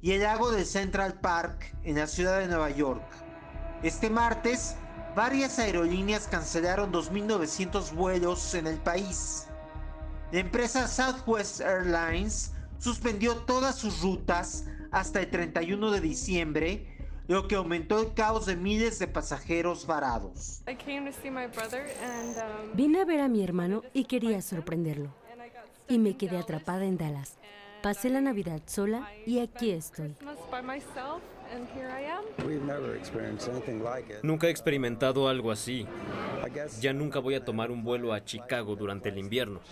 [0.03, 3.05] y el lago del Central Park en la ciudad de Nueva York.
[3.83, 4.77] Este martes,
[5.14, 9.47] varias aerolíneas cancelaron 2.900 vuelos en el país.
[10.33, 16.86] La empresa Southwest Airlines suspendió todas sus rutas hasta el 31 de diciembre,
[17.28, 20.62] lo que aumentó el caos de miles de pasajeros varados.
[20.66, 20.74] Um,
[22.74, 25.14] Vine a ver a mi hermano y quería sorprenderlo.
[25.88, 27.36] Y me quedé atrapada en Dallas.
[27.82, 30.16] Pasé la Navidad sola y aquí estoy.
[34.22, 35.86] Nunca he experimentado algo así.
[36.80, 39.61] Ya nunca voy a tomar un vuelo a Chicago durante el invierno.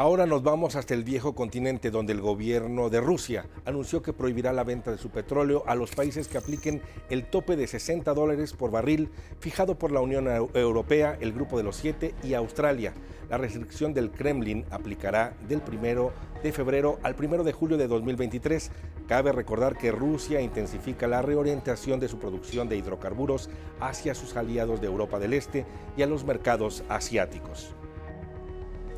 [0.00, 4.50] Ahora nos vamos hasta el viejo continente donde el gobierno de Rusia anunció que prohibirá
[4.50, 6.80] la venta de su petróleo a los países que apliquen
[7.10, 11.64] el tope de 60 dólares por barril fijado por la Unión Europea, el Grupo de
[11.64, 12.94] los Siete y Australia.
[13.28, 18.70] La restricción del Kremlin aplicará del 1 de febrero al 1 de julio de 2023.
[19.06, 24.80] Cabe recordar que Rusia intensifica la reorientación de su producción de hidrocarburos hacia sus aliados
[24.80, 25.66] de Europa del Este
[25.98, 27.74] y a los mercados asiáticos.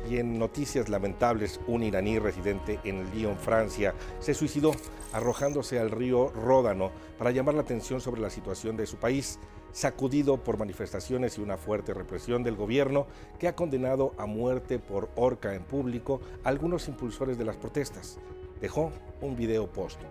[0.09, 4.71] Y en noticias lamentables, un iraní residente en Lyon, Francia, se suicidó
[5.13, 9.39] arrojándose al río Ródano para llamar la atención sobre la situación de su país
[9.73, 13.07] sacudido por manifestaciones y una fuerte represión del gobierno
[13.39, 18.19] que ha condenado a muerte por horca en público a algunos impulsores de las protestas.
[18.61, 20.09] Dejó un video póstumo.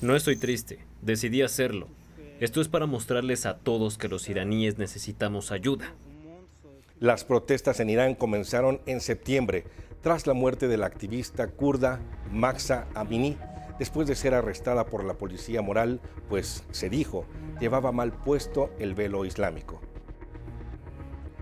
[0.00, 1.88] No estoy triste, decidí hacerlo.
[2.40, 5.92] Esto es para mostrarles a todos que los iraníes necesitamos ayuda.
[7.00, 9.64] Las protestas en Irán comenzaron en septiembre,
[10.02, 11.98] tras la muerte de la activista kurda
[12.30, 13.38] Maxa Amini,
[13.78, 17.24] después de ser arrestada por la policía moral, pues se dijo
[17.58, 19.80] llevaba mal puesto el velo islámico.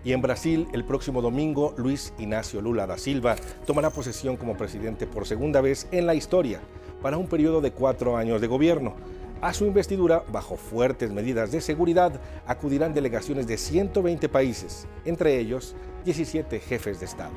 [0.05, 3.35] Y en Brasil, el próximo domingo, Luis Ignacio Lula da Silva
[3.67, 6.61] tomará posesión como presidente por segunda vez en la historia,
[7.03, 8.95] para un periodo de cuatro años de gobierno.
[9.41, 15.77] A su investidura, bajo fuertes medidas de seguridad, acudirán delegaciones de 120 países, entre ellos
[16.05, 17.35] 17 jefes de Estado.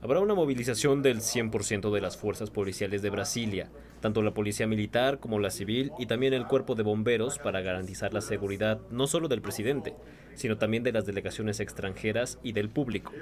[0.00, 3.68] Habrá una movilización del 100% de las fuerzas policiales de Brasilia,
[4.00, 8.12] tanto la policía militar como la civil y también el cuerpo de bomberos para garantizar
[8.14, 9.94] la seguridad no solo del presidente,
[10.34, 13.12] sino también de las delegaciones extranjeras y del público.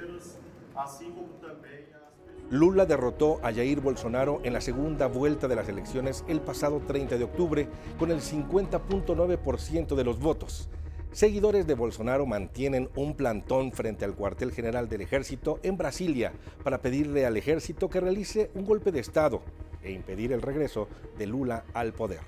[2.50, 7.16] Lula derrotó a Jair Bolsonaro en la segunda vuelta de las elecciones el pasado 30
[7.16, 10.68] de octubre con el 50.9% de los votos.
[11.12, 16.32] Seguidores de Bolsonaro mantienen un plantón frente al cuartel general del ejército en Brasilia
[16.64, 19.42] para pedirle al ejército que realice un golpe de Estado
[19.80, 20.88] e impedir el regreso
[21.18, 22.20] de Lula al poder.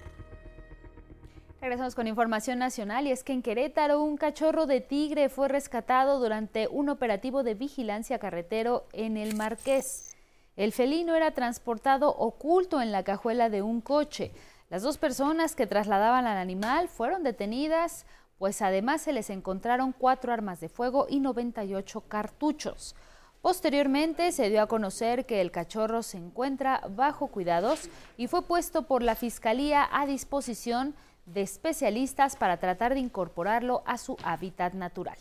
[1.60, 6.20] Regresamos con información nacional y es que en Querétaro un cachorro de tigre fue rescatado
[6.20, 10.11] durante un operativo de vigilancia carretero en el Marqués.
[10.56, 14.32] El felino era transportado oculto en la cajuela de un coche.
[14.68, 18.04] Las dos personas que trasladaban al animal fueron detenidas,
[18.38, 22.94] pues además se les encontraron cuatro armas de fuego y 98 cartuchos.
[23.40, 27.88] Posteriormente se dio a conocer que el cachorro se encuentra bajo cuidados
[28.18, 30.94] y fue puesto por la Fiscalía a disposición
[31.24, 35.16] de especialistas para tratar de incorporarlo a su hábitat natural.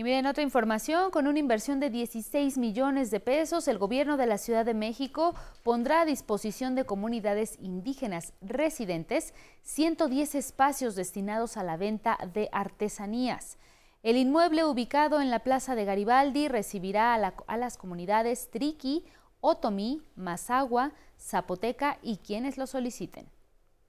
[0.00, 4.24] Y miren otra información, con una inversión de 16 millones de pesos, el gobierno de
[4.24, 11.64] la Ciudad de México pondrá a disposición de comunidades indígenas residentes 110 espacios destinados a
[11.64, 13.58] la venta de artesanías.
[14.02, 19.04] El inmueble ubicado en la Plaza de Garibaldi recibirá a, las comunidades Triqui,
[19.42, 23.26] Otomí, Mazagua, Zapoteca y quienes lo soliciten.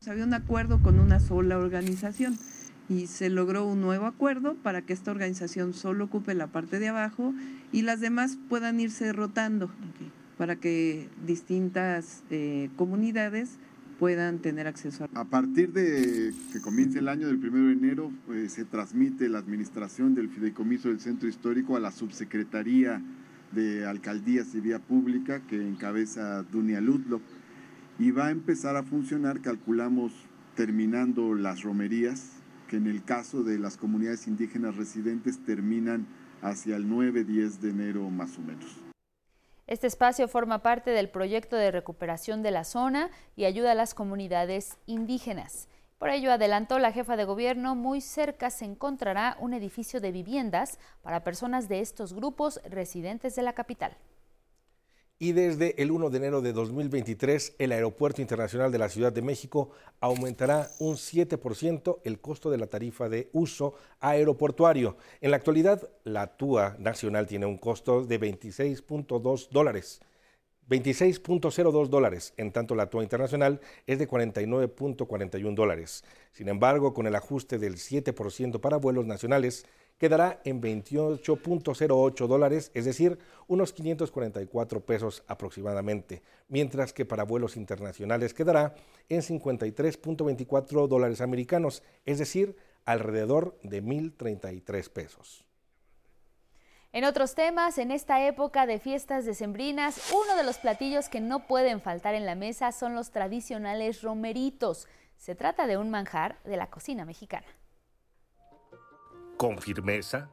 [0.05, 2.37] Había un acuerdo con una sola organización
[2.89, 6.89] y se logró un nuevo acuerdo para que esta organización solo ocupe la parte de
[6.89, 7.33] abajo
[7.71, 9.69] y las demás puedan irse rotando
[10.37, 13.57] para que distintas eh, comunidades
[13.99, 15.19] puedan tener acceso a...
[15.21, 19.37] A partir de que comience el año del 1 de enero, pues, se transmite la
[19.37, 22.99] administración del fideicomiso del centro histórico a la subsecretaría
[23.51, 27.21] de Alcaldías y Vía Pública que encabeza Dunia Ludlow
[27.99, 30.11] y va a empezar a funcionar, calculamos,
[30.55, 32.40] terminando las romerías,
[32.71, 36.07] que en el caso de las comunidades indígenas residentes terminan
[36.41, 38.77] hacia el 9-10 de enero más o menos.
[39.67, 43.93] Este espacio forma parte del proyecto de recuperación de la zona y ayuda a las
[43.93, 45.67] comunidades indígenas.
[45.97, 50.79] Por ello, adelantó la jefa de gobierno, muy cerca se encontrará un edificio de viviendas
[51.01, 53.97] para personas de estos grupos residentes de la capital
[55.21, 59.21] y desde el 1 de enero de 2023 el Aeropuerto Internacional de la Ciudad de
[59.21, 59.69] México
[59.99, 64.97] aumentará un 7% el costo de la tarifa de uso aeroportuario.
[65.21, 70.01] En la actualidad, la TUA nacional tiene un costo de 26.2 dólares.
[70.67, 76.03] 26.02 dólares, en tanto la TUA internacional es de 49.41 dólares.
[76.31, 79.67] Sin embargo, con el ajuste del 7% para vuelos nacionales,
[80.01, 88.33] quedará en 28.08 dólares, es decir, unos 544 pesos aproximadamente, mientras que para vuelos internacionales
[88.33, 88.73] quedará
[89.09, 95.45] en 53.24 dólares americanos, es decir, alrededor de 1.033 pesos.
[96.93, 101.45] En otros temas, en esta época de fiestas decembrinas, uno de los platillos que no
[101.45, 104.87] pueden faltar en la mesa son los tradicionales romeritos.
[105.17, 107.45] Se trata de un manjar de la cocina mexicana.
[109.41, 110.29] Con firmeza,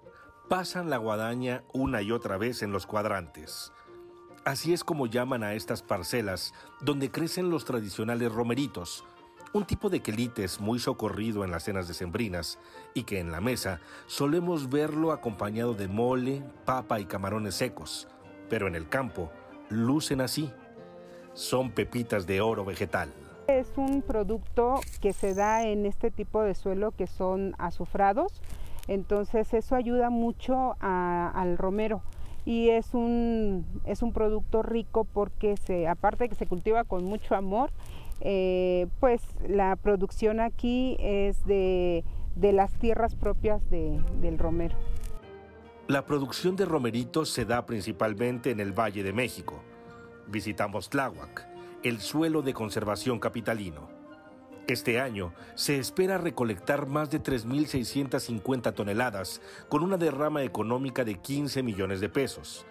[0.50, 3.72] pasan la guadaña una y otra vez en los cuadrantes.
[4.44, 6.52] Así es como llaman a estas parcelas
[6.82, 9.06] donde crecen los tradicionales romeritos,
[9.54, 12.58] un tipo de quelites muy socorrido en las cenas decembrinas
[12.92, 18.08] y que en la mesa solemos verlo acompañado de mole, papa y camarones secos,
[18.50, 19.32] pero en el campo
[19.70, 20.52] lucen así.
[21.32, 23.10] Son pepitas de oro vegetal.
[23.46, 28.42] Es un producto que se da en este tipo de suelo que son azufrados
[28.88, 32.02] entonces eso ayuda mucho al romero
[32.48, 37.04] y es un, es un producto rico porque se, aparte de que se cultiva con
[37.04, 37.70] mucho amor,
[38.20, 42.04] eh, pues la producción aquí es de,
[42.36, 44.76] las tierras propias del romero.
[45.88, 49.60] La producción de romeritos se da principalmente en el Valle de México.
[50.26, 51.46] Visitamos Tláhuac,
[51.82, 53.97] el suelo de conservación capitalino.
[54.68, 59.40] Este año se espera recolectar más de 3.650 toneladas
[59.70, 62.66] con una derrama económica de 15 millones de pesos.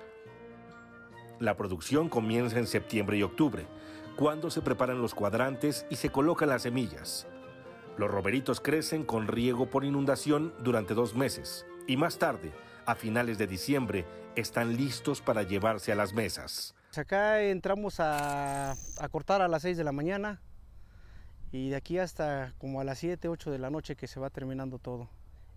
[1.39, 3.65] La producción comienza en septiembre y octubre,
[4.15, 7.25] cuando se preparan los cuadrantes y se colocan las semillas.
[7.97, 12.51] Los romeritos crecen con riego por inundación durante dos meses y más tarde,
[12.85, 16.75] a finales de diciembre, están listos para llevarse a las mesas.
[16.95, 18.75] Acá entramos a
[19.09, 20.41] cortar a las 6 de la mañana,
[21.51, 24.29] y de aquí hasta como a las 7, 8 de la noche que se va
[24.29, 25.09] terminando todo.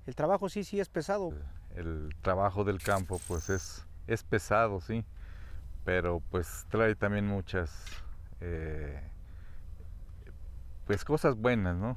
[0.07, 1.33] El trabajo sí, sí es pesado.
[1.75, 5.05] El trabajo del campo pues es, es pesado, sí,
[5.85, 7.85] pero pues trae también muchas
[8.41, 9.01] eh,
[10.87, 11.97] pues cosas buenas, ¿no?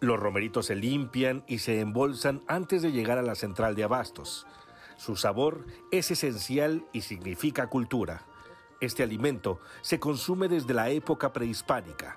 [0.00, 4.46] Los romeritos se limpian y se embolsan antes de llegar a la central de abastos.
[4.96, 8.22] Su sabor es esencial y significa cultura.
[8.80, 12.16] Este alimento se consume desde la época prehispánica.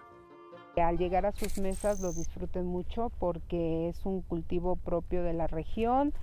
[0.78, 5.48] Al llegar a sus mesas lo disfruten mucho porque es un cultivo propio de la
[5.48, 6.14] región,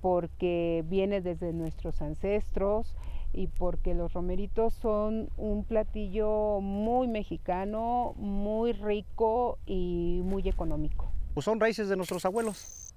[0.00, 2.96] porque viene desde nuestros ancestros
[3.34, 11.12] y porque los romeritos son un platillo muy mexicano, muy rico y muy económico.
[11.34, 12.94] Pues son raíces de nuestros abuelos.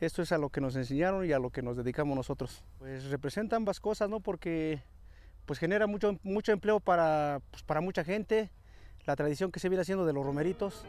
[0.00, 2.64] Esto es a lo que nos enseñaron y a lo que nos dedicamos nosotros.
[2.78, 4.20] Pues representa ambas cosas, ¿no?
[4.20, 4.82] Porque
[5.46, 8.50] pues genera mucho, mucho empleo para, pues, para mucha gente,
[9.06, 10.84] la tradición que se viene haciendo de los romeritos.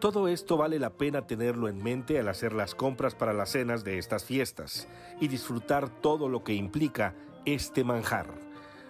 [0.00, 3.82] Todo esto vale la pena tenerlo en mente al hacer las compras para las cenas
[3.82, 4.88] de estas fiestas
[5.20, 7.14] y disfrutar todo lo que implica
[7.46, 8.26] este manjar.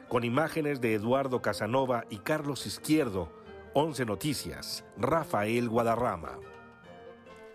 [0.08, 3.30] Con imágenes de Eduardo Casanova y Carlos Izquierdo,
[3.74, 6.38] 11 Noticias, Rafael Guadarrama.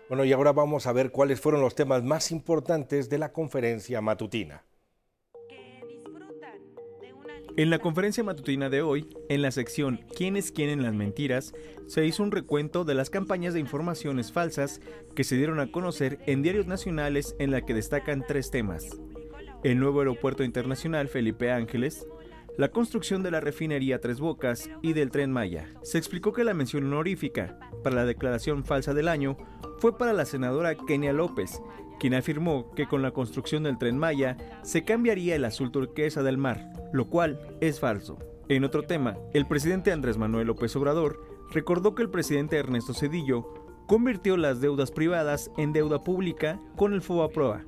[0.08, 4.00] Bueno, y ahora vamos a ver cuáles fueron los temas más importantes de la conferencia
[4.00, 4.62] matutina.
[7.58, 11.52] En la conferencia matutina de hoy, en la sección ¿Quiénes quieren las mentiras?,
[11.86, 14.80] se hizo un recuento de las campañas de informaciones falsas
[15.14, 18.96] que se dieron a conocer en diarios nacionales en la que destacan tres temas.
[19.64, 22.06] El nuevo aeropuerto internacional Felipe Ángeles,
[22.56, 25.68] la construcción de la refinería Tres Bocas y del tren Maya.
[25.82, 29.36] Se explicó que la mención honorífica para la declaración falsa del año
[29.78, 31.60] fue para la senadora Kenia López,
[32.02, 36.36] quien afirmó que con la construcción del tren Maya se cambiaría el azul turquesa del
[36.36, 38.18] mar, lo cual es falso.
[38.48, 43.54] En otro tema, el presidente Andrés Manuel López Obrador recordó que el presidente Ernesto Cedillo
[43.86, 47.66] convirtió las deudas privadas en deuda pública con el FOBAPROA.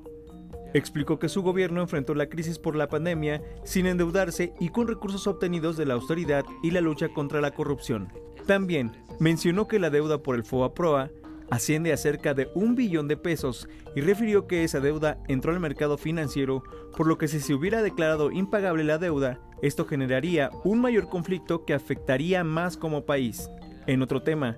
[0.73, 5.27] Explicó que su gobierno enfrentó la crisis por la pandemia sin endeudarse y con recursos
[5.27, 8.11] obtenidos de la austeridad y la lucha contra la corrupción.
[8.45, 11.09] También mencionó que la deuda por el FOBAPROA
[11.49, 15.59] asciende a cerca de un billón de pesos y refirió que esa deuda entró al
[15.59, 16.63] mercado financiero,
[16.95, 21.65] por lo que si se hubiera declarado impagable la deuda, esto generaría un mayor conflicto
[21.65, 23.49] que afectaría más como país.
[23.87, 24.57] En otro tema,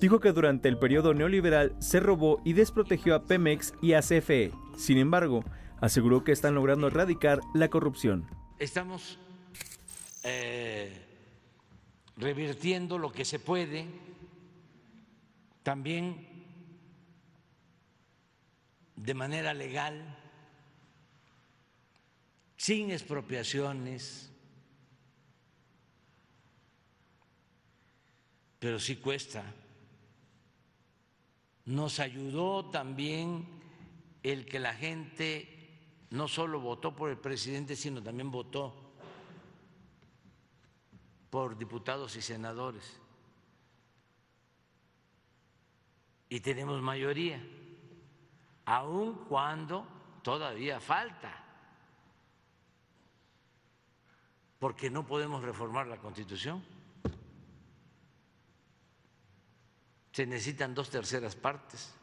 [0.00, 4.52] dijo que durante el periodo neoliberal se robó y desprotegió a Pemex y a CFE.
[4.76, 5.44] Sin embargo,
[5.80, 8.26] aseguró que están logrando erradicar la corrupción.
[8.58, 9.18] Estamos
[10.24, 10.92] eh,
[12.16, 13.86] revirtiendo lo que se puede
[15.62, 16.27] también
[18.98, 20.16] de manera legal,
[22.56, 24.30] sin expropiaciones,
[28.58, 29.44] pero sí cuesta.
[31.66, 33.46] Nos ayudó también
[34.22, 35.70] el que la gente
[36.10, 38.74] no solo votó por el presidente, sino también votó
[41.30, 43.00] por diputados y senadores.
[46.28, 47.42] y tenemos mayoría,
[48.68, 49.86] aun cuando
[50.22, 51.32] todavía falta,
[54.58, 56.62] porque no podemos reformar la Constitución.
[60.12, 61.94] Se necesitan dos terceras partes.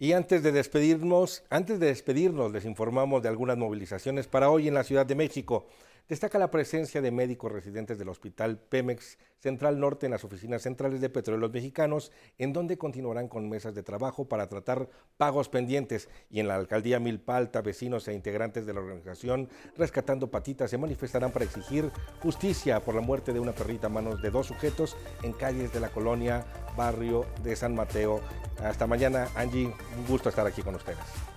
[0.00, 4.74] Y antes de despedirnos, antes de despedirnos, les informamos de algunas movilizaciones para hoy en
[4.74, 5.68] la Ciudad de México.
[6.10, 11.00] Destaca la presencia de médicos residentes del Hospital Pemex Central Norte en las oficinas centrales
[11.00, 16.08] de Petróleos Mexicanos, en donde continuarán con mesas de trabajo para tratar pagos pendientes.
[16.28, 21.30] Y en la alcaldía Milpalta, vecinos e integrantes de la organización Rescatando Patitas se manifestarán
[21.30, 25.32] para exigir justicia por la muerte de una perrita a manos de dos sujetos en
[25.32, 26.44] calles de la colonia
[26.76, 28.20] Barrio de San Mateo.
[28.58, 31.29] Hasta mañana, Angie, un gusto estar aquí con ustedes.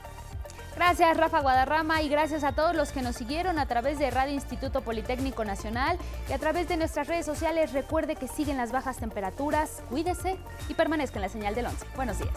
[0.76, 4.34] Gracias Rafa Guadarrama y gracias a todos los que nos siguieron a través de Radio
[4.34, 5.98] Instituto Politécnico Nacional
[6.30, 7.74] y a través de nuestras redes sociales.
[7.74, 10.38] Recuerde que siguen las bajas temperaturas, cuídese
[10.70, 11.86] y permanezca en la señal del 11.
[11.96, 12.34] Buenos días.